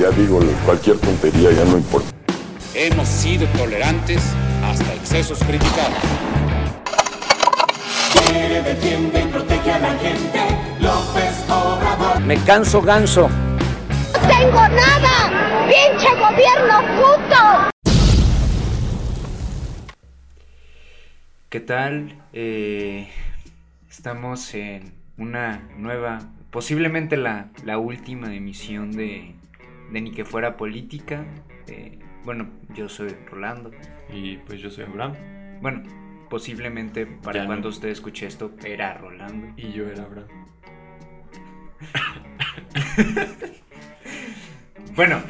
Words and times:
Ya 0.00 0.10
digo, 0.10 0.40
cualquier 0.64 0.98
tontería 0.98 1.52
ya 1.52 1.64
no 1.66 1.76
importa. 1.76 2.08
Hemos 2.74 3.06
sido 3.06 3.46
tolerantes 3.56 4.22
hasta 4.64 4.92
excesos 4.92 5.38
criticados. 5.44 5.98
Quiere, 8.26 8.62
defiende 8.62 9.20
y 9.22 9.26
protege 9.28 9.70
a 9.70 9.78
la 9.78 9.94
gente. 9.98 10.40
López 10.80 11.44
Obrador. 11.48 12.20
Me 12.22 12.36
canso 12.38 12.82
ganso. 12.82 13.28
¡No 13.28 14.28
tengo 14.28 14.68
nada! 14.68 15.68
¡Pinche 15.68 16.08
gobierno 16.16 16.80
puto! 16.96 17.70
¿Qué 21.48 21.60
tal? 21.60 22.20
Eh, 22.32 23.08
estamos 23.88 24.54
en 24.54 24.92
una 25.18 25.68
nueva, 25.76 26.18
posiblemente 26.50 27.16
la, 27.16 27.50
la 27.64 27.78
última 27.78 28.34
emisión 28.34 28.90
de, 28.90 29.36
de 29.92 30.00
Ni 30.00 30.10
que 30.12 30.24
fuera 30.24 30.56
política. 30.56 31.24
Eh, 31.68 31.98
bueno, 32.24 32.48
yo 32.74 32.88
soy 32.88 33.14
Rolando. 33.30 33.70
Y 34.12 34.38
pues 34.38 34.60
yo 34.60 34.70
soy 34.70 34.84
Abraham. 34.84 35.14
Bueno, 35.60 35.82
posiblemente 36.30 37.06
para 37.06 37.38
Ya 37.38 37.42
no. 37.44 37.48
cuando 37.48 37.68
usted 37.68 37.88
escuche 37.88 38.26
esto 38.26 38.52
era 38.64 38.94
Rolando. 38.94 39.48
Y 39.56 39.72
yo 39.72 39.88
era 39.88 40.04
Abraham. 40.04 40.28
Bueno, 44.96 45.20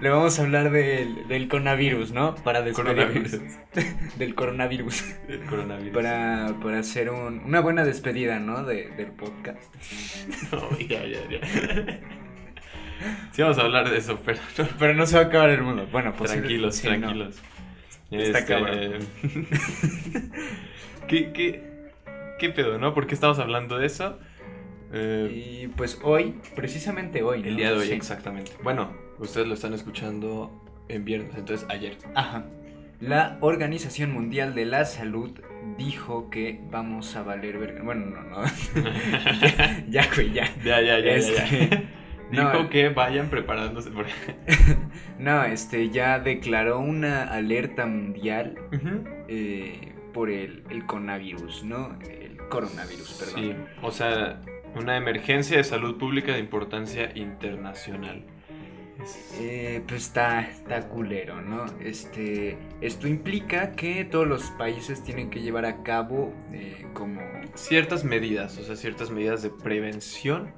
le 0.00 0.08
vamos 0.08 0.38
a 0.38 0.42
hablar 0.44 0.70
del, 0.70 1.28
del 1.28 1.48
coronavirus, 1.48 2.12
¿no? 2.12 2.34
Para 2.36 2.62
despedirnos. 2.62 3.32
Coronavirus. 3.32 4.16
del 4.18 4.34
coronavirus. 4.34 5.04
El 5.28 5.40
coronavirus. 5.44 5.92
Para, 5.94 6.54
para 6.62 6.78
hacer 6.78 7.10
un- 7.10 7.40
una 7.44 7.60
buena 7.60 7.84
despedida, 7.84 8.38
¿no? 8.38 8.64
De- 8.64 8.88
del 8.96 9.08
podcast. 9.12 9.58
No, 10.52 10.78
ya, 10.78 11.04
ya, 11.04 11.18
ya. 11.28 12.00
Sí, 13.32 13.42
vamos 13.42 13.58
a 13.58 13.62
hablar 13.62 13.90
de 13.90 13.98
eso, 13.98 14.18
pero 14.24 14.38
Pero 14.78 14.94
no 14.94 15.06
se 15.06 15.16
va 15.16 15.22
a 15.22 15.26
acabar 15.26 15.50
el 15.50 15.62
mundo. 15.62 15.86
Bueno, 15.90 16.12
pues 16.16 16.30
tranquilos, 16.32 16.76
sí, 16.76 16.88
no. 16.88 16.98
tranquilos. 16.98 17.36
Está 18.10 18.38
Este, 18.38 18.52
cabrón. 18.52 18.98
¿Qué, 21.08 21.32
qué, 21.32 21.62
¿Qué 22.38 22.50
pedo, 22.50 22.78
no? 22.78 22.94
¿Por 22.94 23.06
qué 23.06 23.14
estamos 23.14 23.38
hablando 23.38 23.78
de 23.78 23.86
eso? 23.86 24.18
Eh, 24.92 25.62
Y 25.64 25.68
pues 25.68 25.98
hoy, 26.02 26.34
precisamente 26.54 27.22
hoy. 27.22 27.40
¿no? 27.42 27.48
el 27.48 27.56
día 27.56 27.70
de 27.72 27.78
hoy, 27.78 27.86
Sí. 27.88 27.92
exactamente. 27.92 28.52
Bueno, 28.62 28.92
ustedes 29.18 29.46
lo 29.46 29.54
están 29.54 29.74
escuchando 29.74 30.50
en 30.88 31.04
viernes, 31.04 31.32
entonces 31.36 31.66
ayer. 31.68 31.96
Ajá. 32.14 32.44
La 33.00 33.38
Organización 33.40 34.12
Mundial 34.12 34.54
de 34.54 34.66
la 34.66 34.84
Salud 34.84 35.32
dijo 35.76 36.30
que 36.30 36.60
vamos 36.70 37.16
a 37.16 37.22
valer 37.22 37.58
verga. 37.58 37.82
Bueno, 37.82 38.06
no, 38.06 38.22
no. 38.22 38.44
ya, 39.90 40.08
güey, 40.14 40.32
ya. 40.32 40.48
Ya, 40.64 40.80
ya, 40.80 40.98
ya, 40.98 41.04
ya, 41.04 41.14
Este, 41.14 41.68
ya. 41.70 41.82
Dijo 42.30 42.52
no. 42.64 42.70
que 42.70 42.88
vayan 42.88 43.28
preparándose. 43.30 43.90
por- 43.90 44.06
No, 45.18 45.44
este 45.44 45.90
ya 45.90 46.18
declaró 46.18 46.78
una 46.80 47.24
alerta 47.24 47.86
mundial 47.86 48.56
eh, 49.28 49.92
por 50.12 50.30
el, 50.30 50.64
el 50.70 50.86
coronavirus, 50.86 51.64
¿no? 51.64 51.98
El 52.08 52.36
coronavirus, 52.48 53.12
perdón. 53.20 53.40
Sí, 53.40 53.54
o 53.82 53.90
sea, 53.90 54.40
una 54.74 54.96
emergencia 54.96 55.56
de 55.58 55.64
salud 55.64 55.98
pública 55.98 56.32
de 56.32 56.40
importancia 56.40 57.10
internacional. 57.14 58.24
Eh, 59.38 59.82
pues 59.86 60.04
está, 60.06 60.40
está 60.42 60.88
culero, 60.88 61.42
¿no? 61.42 61.66
Este, 61.80 62.56
esto 62.80 63.06
implica 63.06 63.72
que 63.72 64.04
todos 64.04 64.26
los 64.26 64.50
países 64.52 65.02
tienen 65.02 65.30
que 65.30 65.40
llevar 65.42 65.66
a 65.66 65.82
cabo 65.82 66.32
eh, 66.52 66.86
como... 66.94 67.20
Ciertas 67.54 68.04
medidas, 68.04 68.56
o 68.58 68.62
sea, 68.64 68.76
ciertas 68.76 69.10
medidas 69.10 69.42
de 69.42 69.50
prevención 69.50 70.52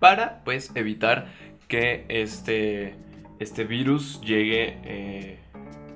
para, 0.00 0.42
pues, 0.44 0.72
evitar 0.74 1.28
que 1.68 2.04
este, 2.08 2.96
este 3.38 3.64
virus 3.64 4.20
llegue 4.22 4.78
eh, 4.82 5.38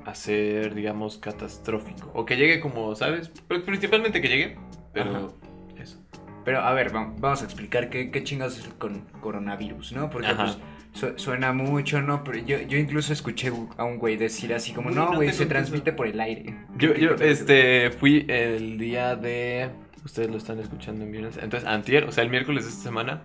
a 0.04 0.14
ser, 0.14 0.74
digamos, 0.74 1.18
catastrófico. 1.18 2.10
O 2.14 2.24
que 2.24 2.36
llegue 2.36 2.60
como, 2.60 2.94
¿sabes? 2.94 3.30
Principalmente 3.66 4.20
que 4.20 4.28
llegue, 4.28 4.56
pero 4.92 5.34
eso. 5.80 5.98
Pero 6.44 6.60
a 6.60 6.72
ver, 6.74 6.90
vamos, 6.92 7.42
a 7.42 7.44
explicar 7.44 7.88
qué, 7.90 8.10
qué 8.10 8.22
chingados 8.22 8.58
es 8.58 8.68
con- 8.74 9.06
coronavirus, 9.20 9.92
¿no? 9.94 10.10
Porque 10.10 10.28
Ajá. 10.28 10.44
pues 10.44 10.58
su- 10.92 11.18
suena 11.18 11.52
mucho, 11.52 12.02
¿no? 12.02 12.22
Pero 12.22 12.38
yo, 12.38 12.60
yo 12.60 12.76
incluso 12.78 13.12
escuché 13.14 13.50
a 13.78 13.84
un 13.84 13.98
güey 13.98 14.16
decir 14.16 14.52
así 14.54 14.72
como, 14.72 14.90
no, 14.90 15.14
güey, 15.16 15.30
se 15.30 15.38
piso". 15.38 15.48
transmite 15.48 15.92
por 15.92 16.06
el 16.06 16.20
aire. 16.20 16.54
Yo, 16.76 16.94
yo, 16.94 17.14
este, 17.14 17.90
fui 17.90 18.26
el 18.28 18.76
día 18.78 19.16
de... 19.16 19.70
Ustedes 20.04 20.30
lo 20.30 20.36
están 20.36 20.58
escuchando 20.60 21.04
en 21.04 21.12
viernes. 21.12 21.38
Entonces, 21.40 21.68
antier, 21.68 22.04
o 22.04 22.12
sea, 22.12 22.24
el 22.24 22.30
miércoles 22.30 22.64
de 22.64 22.70
esta 22.70 22.82
semana, 22.82 23.22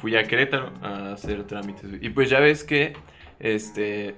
fui 0.00 0.16
a 0.16 0.24
Querétaro 0.24 0.72
a 0.82 1.12
hacer 1.12 1.44
trámites. 1.44 1.84
Y 2.00 2.08
pues 2.10 2.30
ya 2.30 2.40
ves 2.40 2.64
que, 2.64 2.94
este, 3.40 4.16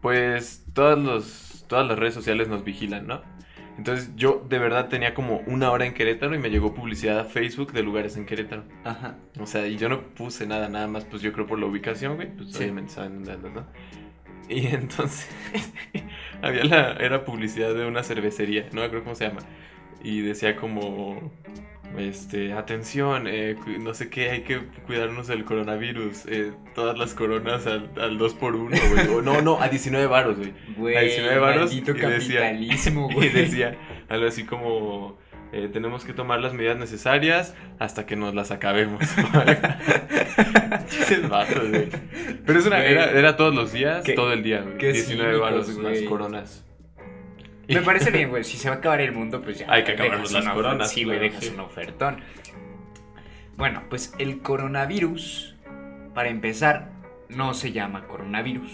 pues 0.00 0.64
todas, 0.72 0.98
los, 0.98 1.64
todas 1.68 1.86
las 1.86 1.98
redes 1.98 2.14
sociales 2.14 2.48
nos 2.48 2.64
vigilan, 2.64 3.06
¿no? 3.06 3.22
Entonces 3.78 4.10
yo 4.16 4.44
de 4.48 4.58
verdad 4.58 4.88
tenía 4.88 5.12
como 5.12 5.42
una 5.46 5.70
hora 5.70 5.84
en 5.84 5.92
Querétaro 5.92 6.34
y 6.34 6.38
me 6.38 6.48
llegó 6.48 6.72
publicidad 6.74 7.20
a 7.20 7.24
Facebook 7.24 7.72
de 7.72 7.82
lugares 7.82 8.16
en 8.16 8.24
Querétaro. 8.24 8.64
Ajá. 8.84 9.16
O 9.38 9.46
sea, 9.46 9.66
y 9.66 9.76
yo 9.76 9.88
no 9.90 10.00
puse 10.14 10.46
nada, 10.46 10.68
nada 10.68 10.86
más, 10.86 11.04
pues 11.04 11.20
yo 11.22 11.32
creo 11.32 11.46
por 11.46 11.58
la 11.58 11.66
ubicación, 11.66 12.16
güey, 12.16 12.34
pues 12.34 12.52
Sí. 12.52 12.62
obviamente 12.64 12.92
saben 12.94 13.16
dónde 13.16 13.32
andas, 13.32 13.52
¿no? 13.52 13.66
Y 14.48 14.66
entonces 14.74 15.28
había 16.40 16.64
la, 16.64 16.92
era 16.94 17.24
publicidad 17.24 17.74
de 17.74 17.84
una 17.86 18.02
cervecería, 18.02 18.66
no 18.72 18.80
me 18.80 18.86
acuerdo 18.86 19.04
cómo 19.04 19.14
se 19.14 19.28
llama. 19.28 19.40
Y 20.06 20.20
decía 20.20 20.54
como, 20.54 21.32
este, 21.98 22.52
atención, 22.52 23.26
eh, 23.26 23.56
no 23.80 23.92
sé 23.92 24.08
qué, 24.08 24.30
hay 24.30 24.42
que 24.42 24.60
cuidarnos 24.86 25.26
del 25.26 25.44
coronavirus. 25.44 26.26
eh, 26.26 26.52
todas 26.76 26.96
las 26.96 27.12
coronas 27.12 27.66
al, 27.66 27.90
al 28.00 28.16
2 28.16 28.34
por 28.34 28.54
1 28.54 28.76
güey. 28.92 29.08
O 29.08 29.20
no, 29.22 29.42
no, 29.42 29.60
a 29.60 29.68
19 29.68 30.06
varos, 30.06 30.38
güey. 30.38 30.96
A 30.96 31.00
19 31.00 31.38
varos. 31.38 31.74
y 31.74 31.82
capitalismo, 31.82 33.08
güey. 33.12 33.28
Y 33.28 33.30
decía 33.30 33.76
algo 34.08 34.26
así 34.28 34.44
como, 34.44 35.18
eh, 35.52 35.68
tenemos 35.72 36.04
que 36.04 36.12
tomar 36.12 36.38
las 36.38 36.54
medidas 36.54 36.76
necesarias 36.78 37.54
hasta 37.80 38.06
que 38.06 38.14
nos 38.14 38.32
las 38.32 38.52
acabemos. 38.52 39.02
Pero 42.46 42.58
es 42.58 42.66
una, 42.66 42.84
era, 42.84 43.10
era 43.10 43.36
todos 43.36 43.54
los 43.54 43.72
días, 43.72 44.04
todo 44.14 44.32
el 44.32 44.42
día, 44.44 44.60
güey. 44.62 44.78
qué 44.78 44.92
19 44.92 45.30
cínicos, 45.32 45.40
varos 45.50 45.68
las 45.68 45.76
güey. 45.78 46.04
coronas. 46.04 46.65
Me 47.74 47.82
parece 47.82 48.10
bien, 48.10 48.30
güey. 48.30 48.44
Si 48.44 48.56
se 48.56 48.68
va 48.68 48.76
a 48.76 48.78
acabar 48.78 49.00
el 49.00 49.12
mundo, 49.12 49.42
pues 49.42 49.58
ya. 49.58 49.66
Hay 49.68 49.84
que 49.84 49.92
acabarnos 49.92 50.32
las 50.32 50.44
una 50.44 50.54
coronas, 50.54 50.90
Sí, 50.90 51.04
güey, 51.04 51.18
claro, 51.18 51.32
dejas 51.32 51.44
sí. 51.44 51.54
un 51.54 51.60
ofertón. 51.60 52.20
Bueno, 53.56 53.82
pues 53.88 54.14
el 54.18 54.40
coronavirus, 54.40 55.56
para 56.14 56.28
empezar, 56.28 56.92
no 57.28 57.54
se 57.54 57.72
llama 57.72 58.06
coronavirus. 58.06 58.70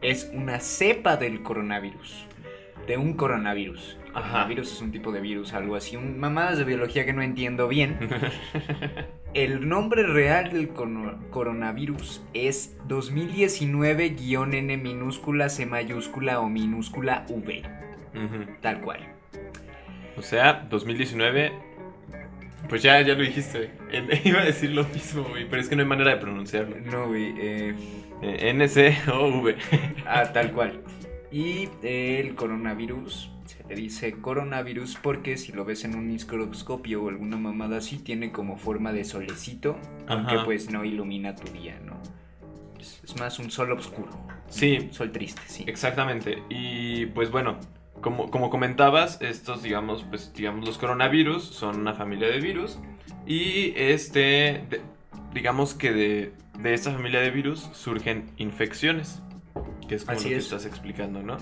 Es 0.00 0.30
una 0.32 0.60
cepa 0.60 1.16
del 1.16 1.42
coronavirus. 1.42 2.26
De 2.86 2.96
un 2.96 3.14
coronavirus. 3.14 3.98
El 4.04 4.16
Ajá. 4.16 4.28
Coronavirus 4.30 4.72
es 4.72 4.80
un 4.80 4.92
tipo 4.92 5.12
de 5.12 5.20
virus, 5.20 5.52
algo 5.54 5.76
así. 5.76 5.96
Un, 5.96 6.18
mamadas 6.18 6.58
de 6.58 6.64
biología 6.64 7.04
que 7.06 7.12
no 7.12 7.22
entiendo 7.22 7.68
bien. 7.68 7.98
El 9.34 9.68
nombre 9.68 10.04
real 10.04 10.52
del 10.52 10.68
coronavirus 10.68 12.22
es 12.34 12.76
2019-N 12.88 14.76
minúscula 14.76 15.48
C 15.48 15.66
mayúscula 15.66 16.38
o 16.40 16.48
minúscula 16.48 17.26
V. 17.28 17.62
Tal 18.60 18.80
cual. 18.80 19.00
O 20.16 20.22
sea, 20.22 20.64
2019. 20.70 21.52
Pues 22.68 22.82
ya, 22.82 23.00
ya 23.00 23.14
lo 23.14 23.22
dijiste. 23.22 23.70
Iba 24.24 24.40
a 24.40 24.44
decir 24.44 24.70
lo 24.70 24.84
mismo, 24.84 25.24
güey, 25.24 25.48
pero 25.48 25.60
es 25.60 25.68
que 25.68 25.74
no 25.76 25.82
hay 25.82 25.88
manera 25.88 26.10
de 26.12 26.16
pronunciarlo. 26.18 26.76
No, 26.80 27.08
güey. 27.08 27.34
eh, 27.38 27.74
Eh, 28.22 28.50
N-C-O-V. 28.50 29.56
ah, 30.06 30.22
tal 30.32 30.52
cual. 30.52 30.80
Y 31.32 31.68
el 31.82 32.36
coronavirus, 32.36 33.30
se 33.66 33.74
le 33.74 33.80
dice 33.80 34.12
coronavirus 34.20 34.96
porque 35.02 35.36
si 35.36 35.52
lo 35.52 35.64
ves 35.64 35.84
en 35.84 35.96
un 35.96 36.06
microscopio 36.06 37.02
o 37.02 37.08
alguna 37.08 37.36
mamada 37.36 37.78
así, 37.78 37.98
tiene 37.98 38.30
como 38.32 38.56
forma 38.56 38.92
de 38.92 39.04
solecito, 39.04 39.76
aunque 40.06 40.36
pues 40.44 40.70
no 40.70 40.84
ilumina 40.84 41.34
tu 41.34 41.50
día, 41.52 41.78
¿no? 41.84 42.00
Es, 42.78 43.00
es 43.04 43.18
más 43.18 43.38
un 43.38 43.50
sol 43.50 43.72
oscuro. 43.72 44.10
Sí. 44.48 44.78
Un 44.82 44.92
sol 44.92 45.10
triste, 45.12 45.40
sí. 45.46 45.64
Exactamente. 45.66 46.42
Y 46.50 47.06
pues 47.06 47.30
bueno, 47.30 47.58
como, 48.00 48.30
como 48.30 48.50
comentabas, 48.50 49.18
estos, 49.22 49.62
digamos, 49.62 50.04
pues, 50.04 50.32
digamos, 50.34 50.66
los 50.66 50.76
coronavirus 50.78 51.42
son 51.44 51.80
una 51.80 51.94
familia 51.94 52.28
de 52.28 52.40
virus. 52.40 52.78
Y 53.26 53.72
este, 53.76 54.66
de- 54.68 54.82
digamos 55.32 55.72
que 55.72 55.92
de, 55.92 56.32
de 56.58 56.74
esta 56.74 56.92
familia 56.92 57.20
de 57.20 57.30
virus 57.30 57.70
surgen 57.72 58.26
infecciones. 58.36 59.22
Que 59.88 59.94
es 59.94 60.04
como 60.04 60.18
Así 60.18 60.24
lo 60.28 60.30
que 60.32 60.36
es. 60.36 60.44
estás 60.44 60.66
explicando, 60.66 61.22
¿no? 61.22 61.38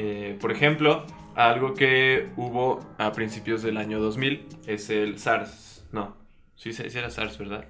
Eh, 0.00 0.38
por 0.40 0.52
ejemplo, 0.52 1.04
algo 1.34 1.74
que 1.74 2.28
hubo 2.36 2.78
a 2.98 3.10
principios 3.10 3.62
del 3.62 3.76
año 3.78 3.98
2000 3.98 4.46
es 4.68 4.90
el 4.90 5.18
SARS. 5.18 5.84
No, 5.90 6.16
sí, 6.54 6.72
sí 6.72 6.84
era 6.96 7.10
SARS, 7.10 7.36
¿verdad? 7.36 7.64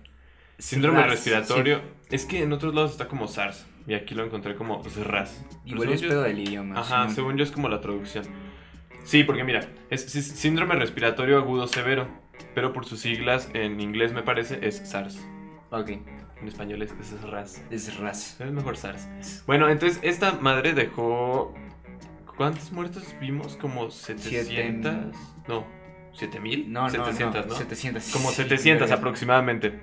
Síndrome 0.58 0.98
SARS, 0.98 1.10
respiratorio. 1.12 1.80
Es 2.10 2.26
que 2.26 2.42
en 2.42 2.52
otros 2.52 2.74
lados 2.74 2.90
está 2.92 3.08
como 3.08 3.28
SARS. 3.28 3.66
Y 3.86 3.94
aquí 3.94 4.14
lo 4.14 4.24
encontré 4.24 4.54
como 4.56 4.84
SRAS. 4.84 5.30
sí. 5.30 5.44
Pero 5.64 5.74
Igual 5.76 5.92
es 5.94 6.02
pedo 6.02 6.22
del 6.22 6.38
idioma. 6.38 6.78
Ajá, 6.78 7.08
sí. 7.08 7.14
según 7.14 7.38
yo 7.38 7.44
es 7.44 7.50
como 7.50 7.70
la 7.70 7.80
traducción. 7.80 8.26
Sí, 9.04 9.24
porque 9.24 9.44
mira, 9.44 9.60
es 9.88 10.02
sí- 10.02 10.20
síndrome 10.20 10.74
respiratorio 10.74 11.38
agudo 11.38 11.66
severo, 11.66 12.06
pero 12.54 12.74
por 12.74 12.84
sus 12.84 13.00
siglas 13.00 13.48
en 13.54 13.80
inglés 13.80 14.12
me 14.12 14.22
parece 14.22 14.58
es 14.66 14.76
SARS. 14.86 15.18
Ok. 15.70 15.88
En 16.42 16.46
español 16.46 16.82
es, 16.82 16.92
es 17.00 17.14
SARS. 17.22 17.62
Es 17.70 17.96
ras. 17.96 18.38
Es 18.38 18.52
mejor 18.52 18.76
SARS. 18.76 19.44
Bueno, 19.46 19.70
entonces 19.70 19.98
esta 20.02 20.32
madre 20.32 20.74
dejó. 20.74 21.54
¿Cuántos 22.38 22.72
muertos 22.72 23.14
vimos? 23.20 23.56
Como 23.56 23.90
700. 23.90 25.14
No, 25.48 25.66
7000. 26.12 26.72
No, 26.72 26.82
no, 26.84 26.90
700, 26.90 27.46
no, 27.46 27.52
¿no? 27.52 27.58
700. 27.58 28.10
Como 28.12 28.30
sí, 28.30 28.36
700 28.36 28.88
verga. 28.88 28.94
aproximadamente. 29.00 29.80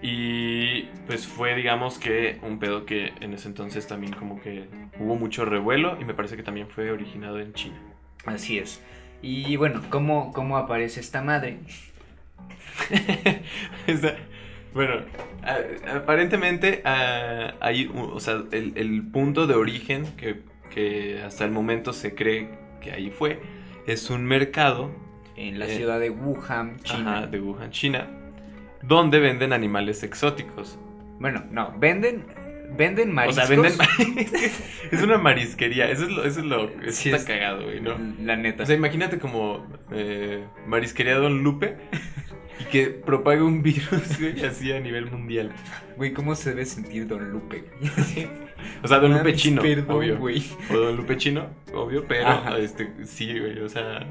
Y 0.00 0.82
pues 1.08 1.26
fue, 1.26 1.56
digamos 1.56 1.98
que, 1.98 2.38
un 2.42 2.60
pedo 2.60 2.86
que 2.86 3.12
en 3.20 3.34
ese 3.34 3.48
entonces 3.48 3.88
también 3.88 4.12
como 4.12 4.40
que 4.40 4.68
hubo 5.00 5.16
mucho 5.16 5.44
revuelo 5.44 5.98
y 6.00 6.04
me 6.04 6.14
parece 6.14 6.36
que 6.36 6.44
también 6.44 6.68
fue 6.68 6.92
originado 6.92 7.40
en 7.40 7.52
China. 7.52 7.76
Así 8.24 8.58
es. 8.58 8.80
Y 9.20 9.56
bueno, 9.56 9.82
¿cómo, 9.90 10.32
cómo 10.32 10.56
aparece 10.56 11.00
esta 11.00 11.20
madre? 11.20 11.58
Bueno, 14.74 14.96
a- 15.42 15.96
aparentemente 15.96 16.82
ah, 16.84 17.54
hay, 17.60 17.90
o 17.94 18.20
sea, 18.20 18.44
el, 18.52 18.74
el 18.76 19.02
punto 19.10 19.46
de 19.46 19.54
origen 19.54 20.06
que, 20.16 20.42
que 20.68 21.20
hasta 21.24 21.44
el 21.44 21.50
momento 21.50 21.92
se 21.92 22.14
cree 22.14 22.50
que 22.80 22.92
ahí 22.92 23.10
fue, 23.10 23.40
es 23.86 24.10
un 24.10 24.24
mercado 24.24 24.90
En 25.36 25.58
la 25.58 25.66
Eh, 25.66 25.76
ciudad 25.76 26.00
de 26.00 26.10
Wuhan, 26.10 26.76
China. 26.82 27.18
ajá, 27.18 27.26
de 27.28 27.40
Wuhan, 27.40 27.70
China, 27.70 28.08
donde 28.82 29.20
venden 29.20 29.52
animales 29.52 30.02
exóticos. 30.02 30.78
Bueno, 31.20 31.44
no, 31.50 31.72
venden, 31.78 32.24
venden 32.76 33.10
O 33.10 33.14
mariscos. 33.14 33.46
sea, 33.46 33.56
venden... 33.56 33.72
es 34.92 35.02
una 35.02 35.18
marisquería, 35.18 35.90
eso 35.90 36.04
es 36.04 36.10
lo, 36.10 36.24
eso 36.24 36.40
es 36.40 36.46
lo 36.46 36.64
eso 36.82 36.90
Sí, 36.92 37.10
está 37.10 37.16
es- 37.18 37.24
cagado, 37.24 37.64
güey, 37.64 37.80
¿no? 37.80 37.96
La 38.22 38.36
neta. 38.36 38.64
O 38.64 38.66
sea, 38.66 38.74
imagínate 38.76 39.18
como 39.18 39.66
eh, 39.92 40.44
marisquería 40.66 41.16
Don 41.16 41.42
Lupe 41.44 41.76
y 42.60 42.64
que 42.64 42.86
propague 42.88 43.42
un 43.42 43.62
virus, 43.62 44.18
güey, 44.20 44.44
así 44.44 44.72
a 44.72 44.80
nivel 44.80 45.10
mundial. 45.10 45.52
Güey, 45.96 46.12
¿cómo 46.12 46.34
se 46.34 46.50
debe 46.50 46.64
sentir 46.64 47.06
Don 47.06 47.30
Lupe? 47.30 47.64
O 48.82 48.88
sea, 48.88 48.98
Don 48.98 49.12
Lupe 49.12 49.34
chino, 49.34 49.62
perdón, 49.62 49.96
obvio. 49.96 50.18
güey. 50.18 50.42
O 50.70 50.74
Don 50.76 50.96
Lupe 50.96 51.16
chino, 51.16 51.46
obvio, 51.72 52.04
pero 52.06 52.26
Ajá. 52.28 52.58
este, 52.58 52.92
sí, 53.04 53.38
güey, 53.38 53.58
o 53.60 53.68
sea, 53.68 54.06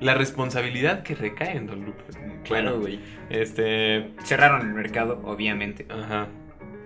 la 0.00 0.14
responsabilidad 0.14 1.02
que 1.02 1.14
recae 1.14 1.56
en 1.56 1.66
Don 1.66 1.84
Lupe. 1.84 2.02
Claro, 2.44 2.80
güey. 2.80 3.00
este, 3.30 4.10
Cerraron 4.24 4.62
el 4.68 4.74
mercado, 4.74 5.20
obviamente. 5.24 5.86
ajá, 5.88 6.28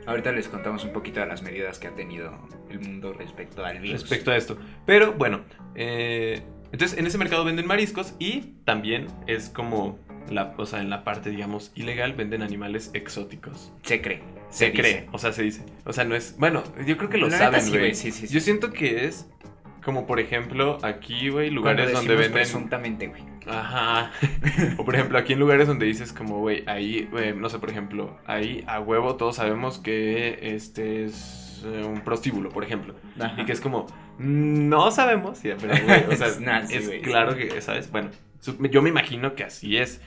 Ahorita 0.06 0.32
les 0.32 0.48
contamos 0.48 0.84
un 0.84 0.92
poquito 0.94 1.20
de 1.20 1.26
las 1.26 1.42
medidas 1.42 1.78
que 1.78 1.88
ha 1.88 1.94
tenido 1.94 2.32
el 2.70 2.80
mundo 2.80 3.12
respecto 3.12 3.62
al 3.64 3.78
virus. 3.80 4.00
respecto 4.00 4.30
a 4.30 4.36
esto. 4.36 4.56
Pero 4.86 5.12
bueno, 5.12 5.40
eh, 5.74 6.42
entonces 6.72 6.98
en 6.98 7.06
ese 7.06 7.18
mercado 7.18 7.44
venden 7.44 7.66
mariscos 7.66 8.14
y 8.18 8.54
también 8.64 9.08
es 9.26 9.50
como, 9.50 9.98
la, 10.30 10.54
o 10.56 10.66
sea, 10.66 10.80
en 10.80 10.90
la 10.90 11.04
parte, 11.04 11.30
digamos, 11.30 11.72
ilegal 11.74 12.12
venden 12.14 12.42
animales 12.42 12.90
exóticos. 12.94 13.72
Se 13.82 14.00
cree. 14.00 14.22
Se, 14.50 14.70
dice. 14.70 14.80
cree, 14.80 15.08
o 15.12 15.18
sea, 15.18 15.32
se 15.32 15.42
dice. 15.42 15.62
O 15.84 15.92
sea, 15.92 16.04
no 16.04 16.14
es. 16.14 16.36
Bueno, 16.38 16.62
yo 16.86 16.96
creo 16.96 17.10
que 17.10 17.18
lo 17.18 17.28
La 17.28 17.38
saben, 17.38 17.68
güey. 17.68 17.94
sí, 17.94 18.12
sí, 18.12 18.26
sí. 18.26 18.34
Yo 18.34 18.40
siento 18.40 18.72
que 18.72 19.04
es 19.04 19.28
como, 19.84 20.06
por 20.06 20.20
ejemplo, 20.20 20.78
aquí, 20.82 21.28
güey, 21.28 21.50
lugares 21.50 21.92
donde 21.92 22.14
venden. 22.14 22.32
presuntamente, 22.32 23.06
güey. 23.08 23.22
Ajá. 23.46 24.10
o 24.78 24.84
por 24.84 24.94
ejemplo, 24.94 25.18
aquí 25.18 25.32
en 25.32 25.38
lugares 25.38 25.66
donde 25.66 25.86
dices, 25.86 26.12
como, 26.12 26.38
güey, 26.40 26.62
ahí, 26.66 27.08
güey, 27.10 27.34
no 27.34 27.48
sé, 27.48 27.58
por 27.58 27.70
ejemplo, 27.70 28.18
ahí 28.26 28.64
a 28.66 28.80
huevo 28.80 29.16
todos 29.16 29.36
sabemos 29.36 29.78
que 29.78 30.38
este 30.54 31.04
es 31.04 31.62
eh, 31.64 31.84
un 31.84 32.00
prostíbulo, 32.00 32.50
por 32.50 32.64
ejemplo. 32.64 32.94
Ajá. 33.18 33.40
Y 33.40 33.44
que 33.44 33.52
es 33.52 33.60
como, 33.60 33.86
no 34.18 34.90
sabemos, 34.90 35.38
sí, 35.38 35.50
pero, 35.60 35.74
güey, 35.84 36.04
o 36.04 36.16
sea, 36.16 36.26
Es 36.28 36.40
nazi, 36.40 36.74
es 36.74 36.90
claro 37.02 37.36
que, 37.36 37.60
¿sabes? 37.60 37.90
Bueno, 37.90 38.10
yo 38.70 38.82
me 38.82 38.90
imagino 38.90 39.34
que 39.34 39.44
así 39.44 39.76
es. 39.76 40.00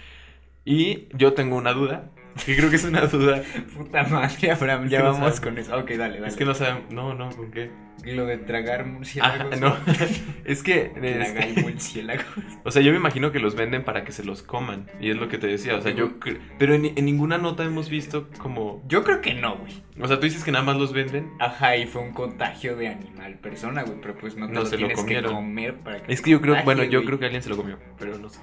Y 0.65 1.07
yo 1.15 1.33
tengo 1.33 1.55
una 1.55 1.73
duda, 1.73 2.11
que 2.45 2.55
creo 2.55 2.69
que 2.69 2.75
es 2.75 2.83
una 2.85 3.01
duda. 3.07 3.41
Puta 3.75 4.03
madre, 4.03 4.51
Abraham, 4.51 4.87
ya 4.89 4.99
que 4.99 5.03
no 5.03 5.11
vamos 5.13 5.39
con 5.41 5.57
eso. 5.57 5.77
Ok, 5.77 5.89
dale, 5.91 6.15
dale. 6.19 6.27
Es 6.27 6.35
que 6.35 6.45
no 6.45 6.53
saben, 6.53 6.83
no, 6.91 7.13
no, 7.15 7.29
¿con 7.35 7.51
qué? 7.51 7.71
Lo 8.05 8.25
de 8.25 8.37
tragar 8.37 8.85
murciélagos. 8.87 9.59
no, 9.59 9.75
es 10.45 10.63
que, 10.63 10.85
Tragar 10.93 11.47
este, 11.49 11.61
murciélagos. 11.61 12.25
o 12.63 12.71
sea, 12.71 12.81
yo 12.81 12.91
me 12.91 12.97
imagino 12.97 13.31
que 13.31 13.39
los 13.39 13.53
venden 13.55 13.83
para 13.83 14.03
que 14.03 14.11
se 14.11 14.23
los 14.23 14.41
coman, 14.43 14.87
y 14.99 15.09
es 15.11 15.17
lo 15.17 15.27
que 15.27 15.37
te 15.37 15.45
decía, 15.47 15.75
o 15.75 15.81
sea, 15.81 15.91
yo, 15.93 16.19
cre- 16.19 16.39
pero 16.57 16.73
en, 16.73 16.85
en 16.95 17.05
ninguna 17.05 17.37
nota 17.37 17.63
hemos 17.63 17.89
visto 17.89 18.27
como, 18.39 18.83
Yo 18.87 19.03
creo 19.03 19.21
que 19.21 19.33
no, 19.35 19.57
güey. 19.57 19.83
o 19.99 20.07
sea, 20.07 20.17
tú 20.17 20.23
dices 20.23 20.43
que 20.43 20.51
nada 20.51 20.63
más 20.65 20.77
los 20.77 20.93
venden. 20.93 21.31
Ajá, 21.39 21.75
y 21.77 21.85
fue 21.85 22.01
un 22.01 22.11
contagio 22.13 22.75
de 22.75 22.87
animal 22.87 23.35
persona, 23.39 23.83
güey, 23.83 23.99
pero 24.01 24.15
pues 24.15 24.35
no 24.35 24.47
te 24.47 24.53
No 24.53 24.59
lo 24.61 24.65
se 24.65 24.73
lo 24.77 24.87
tienes 24.87 24.97
que 24.97 25.03
comieron. 25.03 25.33
comer 25.33 25.75
para 25.75 26.01
que 26.01 26.11
Es 26.13 26.21
que 26.21 26.31
yo 26.31 26.41
creo, 26.41 26.63
bueno, 26.63 26.83
yo 26.83 26.99
güey. 26.99 27.05
creo 27.05 27.19
que 27.19 27.25
alguien 27.25 27.43
se 27.43 27.49
lo 27.49 27.57
comió, 27.57 27.77
pero 27.99 28.17
no 28.17 28.29
sé. 28.29 28.39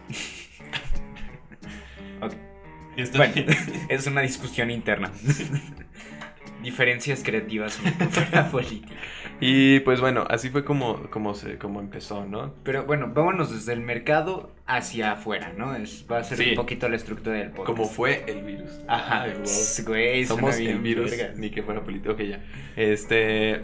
Está 2.98 3.18
Bueno, 3.18 3.34
bien. 3.34 3.48
es 3.88 4.06
una 4.06 4.20
discusión 4.22 4.70
interna. 4.70 5.10
Diferencias 6.62 7.22
creativas 7.22 7.78
en 7.84 7.94
la 8.32 8.50
política. 8.50 8.92
Y 9.40 9.78
pues 9.80 10.00
bueno, 10.00 10.24
así 10.28 10.50
fue 10.50 10.64
como, 10.64 11.08
como, 11.08 11.32
se, 11.34 11.56
como 11.56 11.78
empezó, 11.78 12.26
¿no? 12.26 12.52
Pero 12.64 12.84
bueno, 12.84 13.12
vámonos 13.14 13.52
desde 13.54 13.72
el 13.74 13.80
mercado 13.80 14.50
hacia 14.66 15.12
afuera, 15.12 15.52
¿no? 15.56 15.76
Es, 15.76 16.04
va 16.10 16.18
a 16.18 16.24
ser 16.24 16.38
Sí. 16.38 16.50
un 16.50 16.56
poquito 16.56 16.88
la 16.88 16.96
estructura 16.96 17.36
del 17.36 17.50
podcast. 17.50 17.66
Como 17.66 17.84
fue 17.88 18.24
el 18.26 18.42
virus. 18.42 18.80
Ajá, 18.88 19.22
Ay, 19.22 19.34
wow. 19.34 19.86
güey, 19.86 20.24
Somos 20.26 20.56
el 20.56 20.80
virus, 20.80 21.12
verga. 21.12 21.34
ni 21.36 21.50
que 21.50 21.62
fuera 21.62 21.80
político. 21.82 22.14
Ok, 22.14 22.22
ya. 22.22 22.40
Este. 22.74 23.60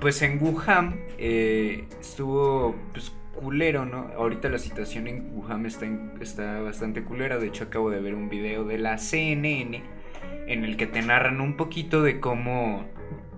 Pues 0.00 0.20
en 0.20 0.42
Wuhan 0.42 1.00
eh, 1.16 1.86
estuvo 1.98 2.76
pues, 2.92 3.10
culero, 3.34 3.84
¿no? 3.84 4.10
Ahorita 4.16 4.48
la 4.48 4.58
situación 4.58 5.06
en 5.06 5.30
Wuhan 5.34 5.66
está, 5.66 5.86
en- 5.86 6.12
está 6.20 6.60
bastante 6.60 7.02
culera. 7.04 7.38
De 7.38 7.46
hecho, 7.48 7.64
acabo 7.64 7.90
de 7.90 8.00
ver 8.00 8.14
un 8.14 8.28
video 8.28 8.64
de 8.64 8.78
la 8.78 8.98
CNN 8.98 9.82
en 10.46 10.64
el 10.64 10.76
que 10.76 10.86
te 10.86 11.02
narran 11.02 11.40
un 11.40 11.56
poquito 11.56 12.02
de 12.02 12.20
cómo, 12.20 12.84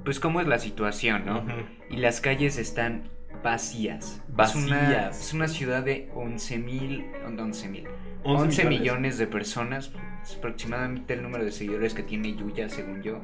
pues 0.04 0.20
cómo 0.20 0.40
es 0.40 0.46
la 0.46 0.58
situación, 0.58 1.25
¿no? 1.26 1.44
Y 1.90 1.96
las 1.98 2.20
calles 2.20 2.58
están 2.58 3.04
vacías. 3.44 4.22
Vacías. 4.28 4.56
Es 4.56 4.66
una, 4.66 5.08
es 5.10 5.32
una 5.34 5.48
ciudad 5.48 5.82
de 5.84 6.08
11 6.14 6.58
mil, 6.58 7.04
11 7.26 7.69
mil, 7.69 7.87
11 8.25 8.43
11 8.43 8.64
millones. 8.64 8.81
millones. 8.81 9.19
de 9.19 9.26
personas. 9.26 9.93
Es 10.22 10.37
aproximadamente 10.37 11.14
el 11.14 11.22
número 11.22 11.44
de 11.44 11.52
seguidores 11.52 11.94
que 11.94 12.02
tiene 12.02 12.34
Yuya, 12.34 12.69
según 12.69 13.02
yo. 13.02 13.20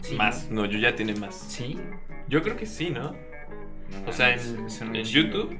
Sí, 0.00 0.14
Más. 0.16 0.48
¿no? 0.50 0.62
No, 0.62 0.66
yo 0.66 0.78
ya 0.78 0.94
tiene 0.94 1.14
más. 1.14 1.34
¿Sí? 1.34 1.78
Yo 2.28 2.42
creo 2.42 2.56
que 2.56 2.66
sí, 2.66 2.90
¿no? 2.90 3.12
No 3.12 4.10
O 4.10 4.12
sea, 4.12 4.34
en, 4.34 4.40
en. 4.94 5.04
YouTube. 5.04 5.56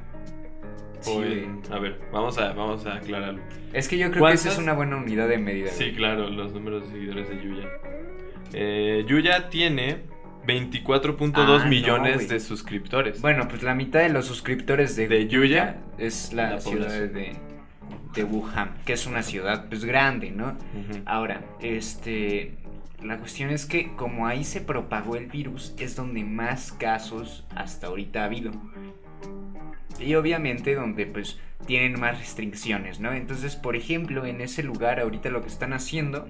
En. 1.07 1.61
A 1.71 1.79
ver, 1.79 2.01
vamos 2.13 2.39
a, 2.39 2.53
vamos 2.53 2.87
a 2.87 2.95
aclararlo. 2.97 3.41
Es 3.73 3.89
que 3.89 3.99
yo 3.99 4.11
creo 4.11 4.27
que 4.27 4.33
esa 4.33 4.51
es 4.51 4.59
una 4.59 4.73
buena 4.73 4.97
unidad 4.97 5.29
de 5.29 5.39
medida. 5.39 5.69
Sí, 5.71 5.85
güey. 5.85 5.97
claro, 5.97 6.31
los 6.31 6.53
números 6.53 6.85
de 6.87 6.93
seguidores 6.93 7.29
de 7.29 7.43
Yuya. 7.43 7.69
Eh, 8.53 9.05
Yuya 9.09 9.49
tiene 9.51 9.99
24.2 10.47 11.63
Ah, 11.63 11.67
millones 11.67 12.29
de 12.29 12.41
suscriptores. 12.41 13.21
Bueno, 13.21 13.49
pues 13.49 13.63
la 13.63 13.75
mitad 13.75 14.01
de 14.01 14.11
los 14.11 14.27
suscriptores 14.27 14.97
de, 14.97 15.09
De 15.09 15.27
Yuya, 15.29 15.79
es 15.99 16.33
la, 16.33 16.51
la 16.51 16.61
ciudad 16.61 16.89
de, 16.89 17.35
de 18.15 18.25
Wuhan, 18.25 18.77
que 18.85 18.93
es 18.93 19.07
una 19.07 19.23
ciudad 19.23 19.69
pues 19.69 19.85
grande, 19.85 20.31
¿no? 20.31 20.57
Ahora, 21.07 21.41
este, 21.61 22.55
la 23.03 23.19
cuestión 23.19 23.51
es 23.51 23.67
que 23.67 23.95
como 23.97 24.27
ahí 24.27 24.45
se 24.45 24.61
propagó 24.61 25.17
el 25.17 25.27
virus, 25.27 25.75
es 25.79 25.97
donde 25.97 26.23
más 26.25 26.73
casos 26.73 27.45
hasta 27.55 27.89
ahorita 27.89 28.23
ha 28.23 28.25
habido. 28.27 28.53
Y 29.99 30.15
obviamente 30.15 30.75
donde 30.75 31.07
pues 31.07 31.39
tienen 31.67 31.99
más 31.99 32.19
restricciones, 32.19 33.01
¿no? 33.01 33.13
Entonces, 33.13 33.57
por 33.57 33.77
ejemplo, 33.77 34.27
en 34.27 34.41
ese 34.41 34.63
lugar 34.63 35.01
ahorita 35.01 35.31
lo 35.31 35.41
que 35.41 35.49
están 35.49 35.73
haciendo 35.73 36.29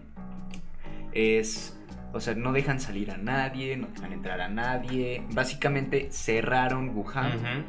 es, 1.12 1.78
o 2.12 2.20
sea, 2.20 2.34
no 2.34 2.52
dejan 2.52 2.80
salir 2.80 3.10
a 3.10 3.16
nadie, 3.16 3.76
no 3.76 3.88
dejan 3.88 4.12
entrar 4.12 4.40
a 4.40 4.48
nadie. 4.48 5.22
Básicamente 5.32 6.08
cerraron 6.10 6.90
Wuhan. 6.90 7.64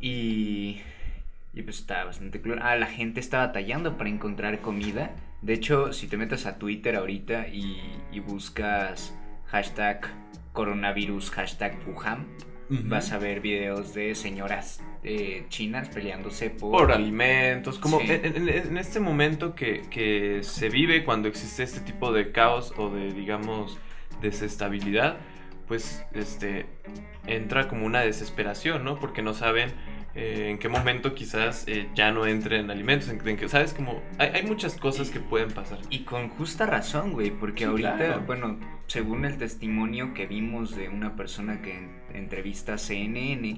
Y, 0.00 0.80
y 1.54 1.62
pues 1.62 1.80
está 1.80 2.04
bastante 2.04 2.40
claro. 2.40 2.60
Ah, 2.62 2.76
la 2.76 2.86
gente 2.86 3.20
está 3.20 3.38
batallando 3.38 3.96
para 3.96 4.10
encontrar 4.10 4.60
comida. 4.60 5.12
De 5.42 5.54
hecho, 5.54 5.92
si 5.92 6.06
te 6.06 6.16
metes 6.16 6.46
a 6.46 6.58
Twitter 6.58 6.96
ahorita 6.96 7.48
y, 7.48 7.80
y 8.12 8.20
buscas 8.20 9.14
hashtag 9.46 10.06
coronavirus, 10.52 11.30
hashtag 11.30 11.76
Wuhan, 11.86 12.26
Vas 12.68 13.12
a 13.12 13.18
ver 13.18 13.40
videos 13.40 13.94
de 13.94 14.14
señoras 14.16 14.82
eh, 15.04 15.44
chinas 15.50 15.88
peleándose 15.88 16.50
por... 16.50 16.72
por 16.72 16.92
alimentos, 16.92 17.78
como 17.78 18.00
Sí. 18.00 18.06
en, 18.10 18.24
en- 18.36 18.48
en 18.48 18.76
este 18.76 18.98
momento 18.98 19.54
que, 19.54 19.82
que 19.90 20.40
se 20.42 20.68
vive 20.68 21.04
cuando 21.04 21.28
existe 21.28 21.62
este 21.62 21.80
tipo 21.80 22.12
de 22.12 22.32
caos 22.32 22.74
o 22.76 22.90
de, 22.90 23.12
digamos, 23.12 23.78
desestabilidad, 24.20 25.16
pues 25.68 26.04
este 26.12 26.66
entra 27.26 27.66
como 27.68 27.86
una 27.86 28.00
desesperación, 28.00 28.84
¿no? 28.84 28.98
Porque 29.00 29.20
no 29.22 29.34
saben 29.34 29.70
eh, 30.14 30.48
en 30.50 30.58
qué 30.58 30.68
momento 30.68 31.14
quizás 31.14 31.64
eh, 31.66 31.88
ya 31.94 32.10
no 32.12 32.24
entren 32.26 32.70
alimentos, 32.70 33.08
en, 33.08 33.26
en 33.28 33.36
que, 33.36 33.48
¿sabes? 33.48 33.74
Como 33.74 34.00
hay, 34.18 34.30
hay 34.30 34.42
muchas 34.44 34.76
cosas 34.76 35.10
que 35.10 35.18
pueden 35.20 35.50
pasar. 35.50 35.78
Y 35.90 36.00
con 36.04 36.28
justa 36.30 36.66
razón, 36.66 37.12
güey, 37.12 37.30
porque 37.30 37.58
Sí, 37.60 37.64
ahorita, 37.64 37.96
claro. 37.96 38.22
bueno, 38.26 38.58
según 38.86 39.24
el 39.24 39.38
testimonio 39.38 40.14
que 40.14 40.26
vimos 40.26 40.74
de 40.76 40.88
una 40.88 41.16
persona 41.16 41.60
que 41.62 41.88
entrevista 42.16 42.78
CNN, 42.78 43.56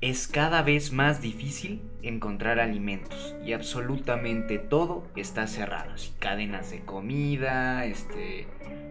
es 0.00 0.28
cada 0.28 0.62
vez 0.62 0.92
más 0.92 1.22
difícil 1.22 1.80
encontrar 2.02 2.60
alimentos 2.60 3.34
y 3.44 3.52
absolutamente 3.52 4.58
todo 4.58 5.06
está 5.16 5.46
cerrado. 5.46 5.94
Cadenas 6.18 6.70
de 6.70 6.80
comida, 6.80 7.84
este, 7.86 8.46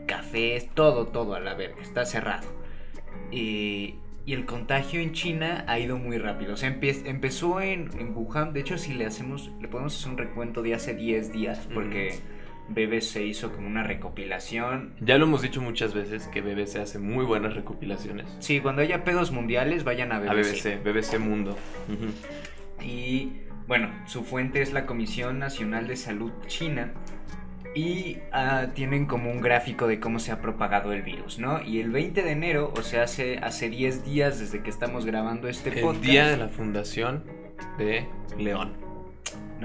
cafés, 0.07 0.69
todo, 0.73 1.07
todo 1.07 1.35
a 1.35 1.39
la 1.39 1.53
verga, 1.53 1.81
está 1.81 2.05
cerrado. 2.05 2.47
Eh, 3.31 3.95
y 4.25 4.33
el 4.33 4.45
contagio 4.45 4.99
en 5.01 5.13
China 5.13 5.63
ha 5.67 5.77
ido 5.77 5.97
muy 5.97 6.17
rápido. 6.17 6.55
O 6.55 6.57
empezó 6.57 7.61
en, 7.61 7.91
en 7.99 8.15
Wuhan. 8.15 8.53
De 8.53 8.61
hecho, 8.61 8.77
si 8.79 8.93
le 8.93 9.05
hacemos, 9.05 9.51
le 9.61 9.67
podemos 9.67 9.95
hacer 9.95 10.11
un 10.11 10.17
recuento 10.17 10.63
de 10.63 10.73
hace 10.73 10.95
10 10.95 11.31
días, 11.31 11.67
porque 11.71 12.15
BBC 12.69 13.17
hizo 13.21 13.51
como 13.51 13.67
una 13.67 13.83
recopilación. 13.83 14.93
Ya 14.99 15.17
lo 15.17 15.25
hemos 15.25 15.41
dicho 15.41 15.61
muchas 15.61 15.93
veces 15.93 16.27
que 16.27 16.41
BBC 16.41 16.77
hace 16.77 16.99
muy 16.99 17.25
buenas 17.25 17.53
recopilaciones. 17.53 18.27
Sí, 18.39 18.59
cuando 18.59 18.81
haya 18.81 19.03
pedos 19.03 19.31
mundiales, 19.31 19.83
vayan 19.83 20.11
a 20.11 20.19
BBC. 20.19 20.29
A 20.29 20.33
BBC, 20.33 20.83
BBC 20.83 21.19
Mundo. 21.19 21.57
Y 22.83 23.31
bueno, 23.67 23.89
su 24.05 24.23
fuente 24.23 24.61
es 24.61 24.73
la 24.73 24.85
Comisión 24.85 25.39
Nacional 25.39 25.87
de 25.87 25.95
Salud 25.95 26.31
China. 26.47 26.91
Y 27.75 28.19
ah, 28.31 28.67
tienen 28.73 29.05
como 29.05 29.29
un 29.29 29.41
gráfico 29.41 29.85
de 29.85 29.99
cómo 29.99 30.19
se 30.19 30.31
ha 30.31 30.39
propagado 30.39 30.93
el 30.93 31.01
virus, 31.01 31.39
¿no? 31.39 31.61
Y 31.61 31.81
el 31.81 31.91
20 31.91 32.23
de 32.23 32.31
enero, 32.31 32.73
o 32.73 32.81
sea, 32.81 33.03
hace, 33.03 33.37
hace 33.39 33.69
10 33.69 34.05
días 34.05 34.39
desde 34.39 34.63
que 34.63 34.69
estamos 34.69 35.05
grabando 35.05 35.49
este 35.49 35.71
El 35.71 35.81
podcast. 35.81 36.05
día 36.05 36.27
de 36.27 36.37
la 36.37 36.47
fundación 36.47 37.25
de 37.77 38.07
León. 38.37 38.84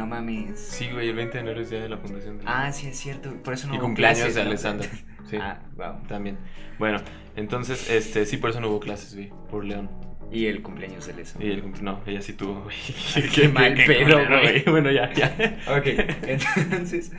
No 0.01 0.07
mames. 0.07 0.59
Sí, 0.59 0.89
güey, 0.91 1.11
el 1.11 1.15
20 1.17 1.35
de 1.37 1.41
enero 1.45 1.61
es 1.61 1.69
día 1.69 1.81
de 1.83 1.89
la 1.91 1.99
fundación 1.99 2.39
de 2.39 2.45
León. 2.45 2.55
Ah, 2.57 2.73
sí, 2.73 2.87
es 2.89 2.99
cierto. 2.99 3.35
Por 3.43 3.53
eso 3.53 3.67
no 3.69 3.75
y 3.75 3.77
hubo 3.77 3.85
cumpleaños 3.85 4.19
clases, 4.21 4.35
de 4.35 4.43
¿no? 4.45 4.49
Alessandra. 4.49 4.89
Sí, 5.29 5.37
Ah, 5.39 5.61
wow. 5.77 6.03
también. 6.09 6.39
Bueno, 6.79 6.99
entonces, 7.37 7.89
este, 7.91 8.25
sí, 8.25 8.39
por 8.39 8.49
eso 8.51 8.61
no 8.61 8.69
hubo 8.71 8.81
clases, 8.81 9.15
güey, 9.15 9.31
por 9.51 9.65
León. 9.65 9.91
Y 10.33 10.47
el 10.47 10.63
cumpleaños 10.63 11.07
de 11.07 11.13
Lesa. 11.15 11.39
Y 11.43 11.51
el 11.51 11.61
cum- 11.63 11.75
no, 11.83 12.01
ella 12.07 12.23
sí 12.23 12.33
tuvo, 12.33 12.63
güey. 12.63 12.77
Qué 13.35 13.49
mal 13.49 13.75
pedo, 13.87 14.05
culero, 14.25 14.41
güey. 14.41 14.65
Bueno, 14.65 14.91
ya, 14.91 15.13
ya. 15.13 15.59
Ok, 15.77 15.87
entonces, 16.23 17.13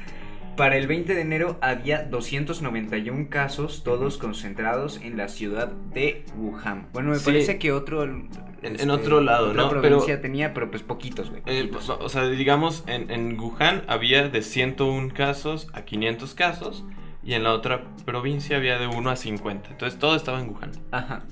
para 0.57 0.77
el 0.77 0.87
20 0.87 1.15
de 1.15 1.21
enero 1.21 1.57
había 1.61 2.03
291 2.03 3.29
casos, 3.29 3.83
todos 3.83 4.17
concentrados 4.17 4.99
en 5.01 5.17
la 5.17 5.27
ciudad 5.27 5.69
de 5.93 6.25
Wuhan. 6.35 6.87
Bueno, 6.93 7.09
me 7.11 7.17
Sí. 7.17 7.25
parece 7.25 7.57
que 7.59 7.71
otro... 7.71 8.03
en 8.03 8.89
otro 8.91 9.21
lado, 9.21 9.49
otra 9.51 9.63
¿no? 9.63 9.69
provincia 9.69 10.05
Pero- 10.07 10.21
tenía, 10.21 10.53
pero 10.53 10.69
pues 10.69 10.83
poquitos, 10.83 11.29
güey. 11.29 11.41
Eh, 11.45 11.63
poquitos. 11.67 11.89
o 11.89 12.09
sea, 12.09 12.27
digamos, 12.27 12.83
en, 12.87 13.09
en 13.09 13.39
Wuhan 13.39 13.83
había 13.87 14.27
de 14.29 14.41
101 14.41 15.13
casos 15.13 15.67
a 15.73 15.81
500 15.83 16.33
casos 16.35 16.85
y 17.23 17.33
en 17.33 17.43
la 17.43 17.53
otra 17.53 17.83
provincia 18.05 18.57
había 18.57 18.77
de 18.77 18.87
1 18.87 19.09
a 19.09 19.15
50. 19.15 19.69
Entonces 19.71 19.97
todo 19.99 20.15
estaba 20.15 20.39
en 20.41 20.49
Wuhan. 20.49 20.71
Ajá. 20.91 21.23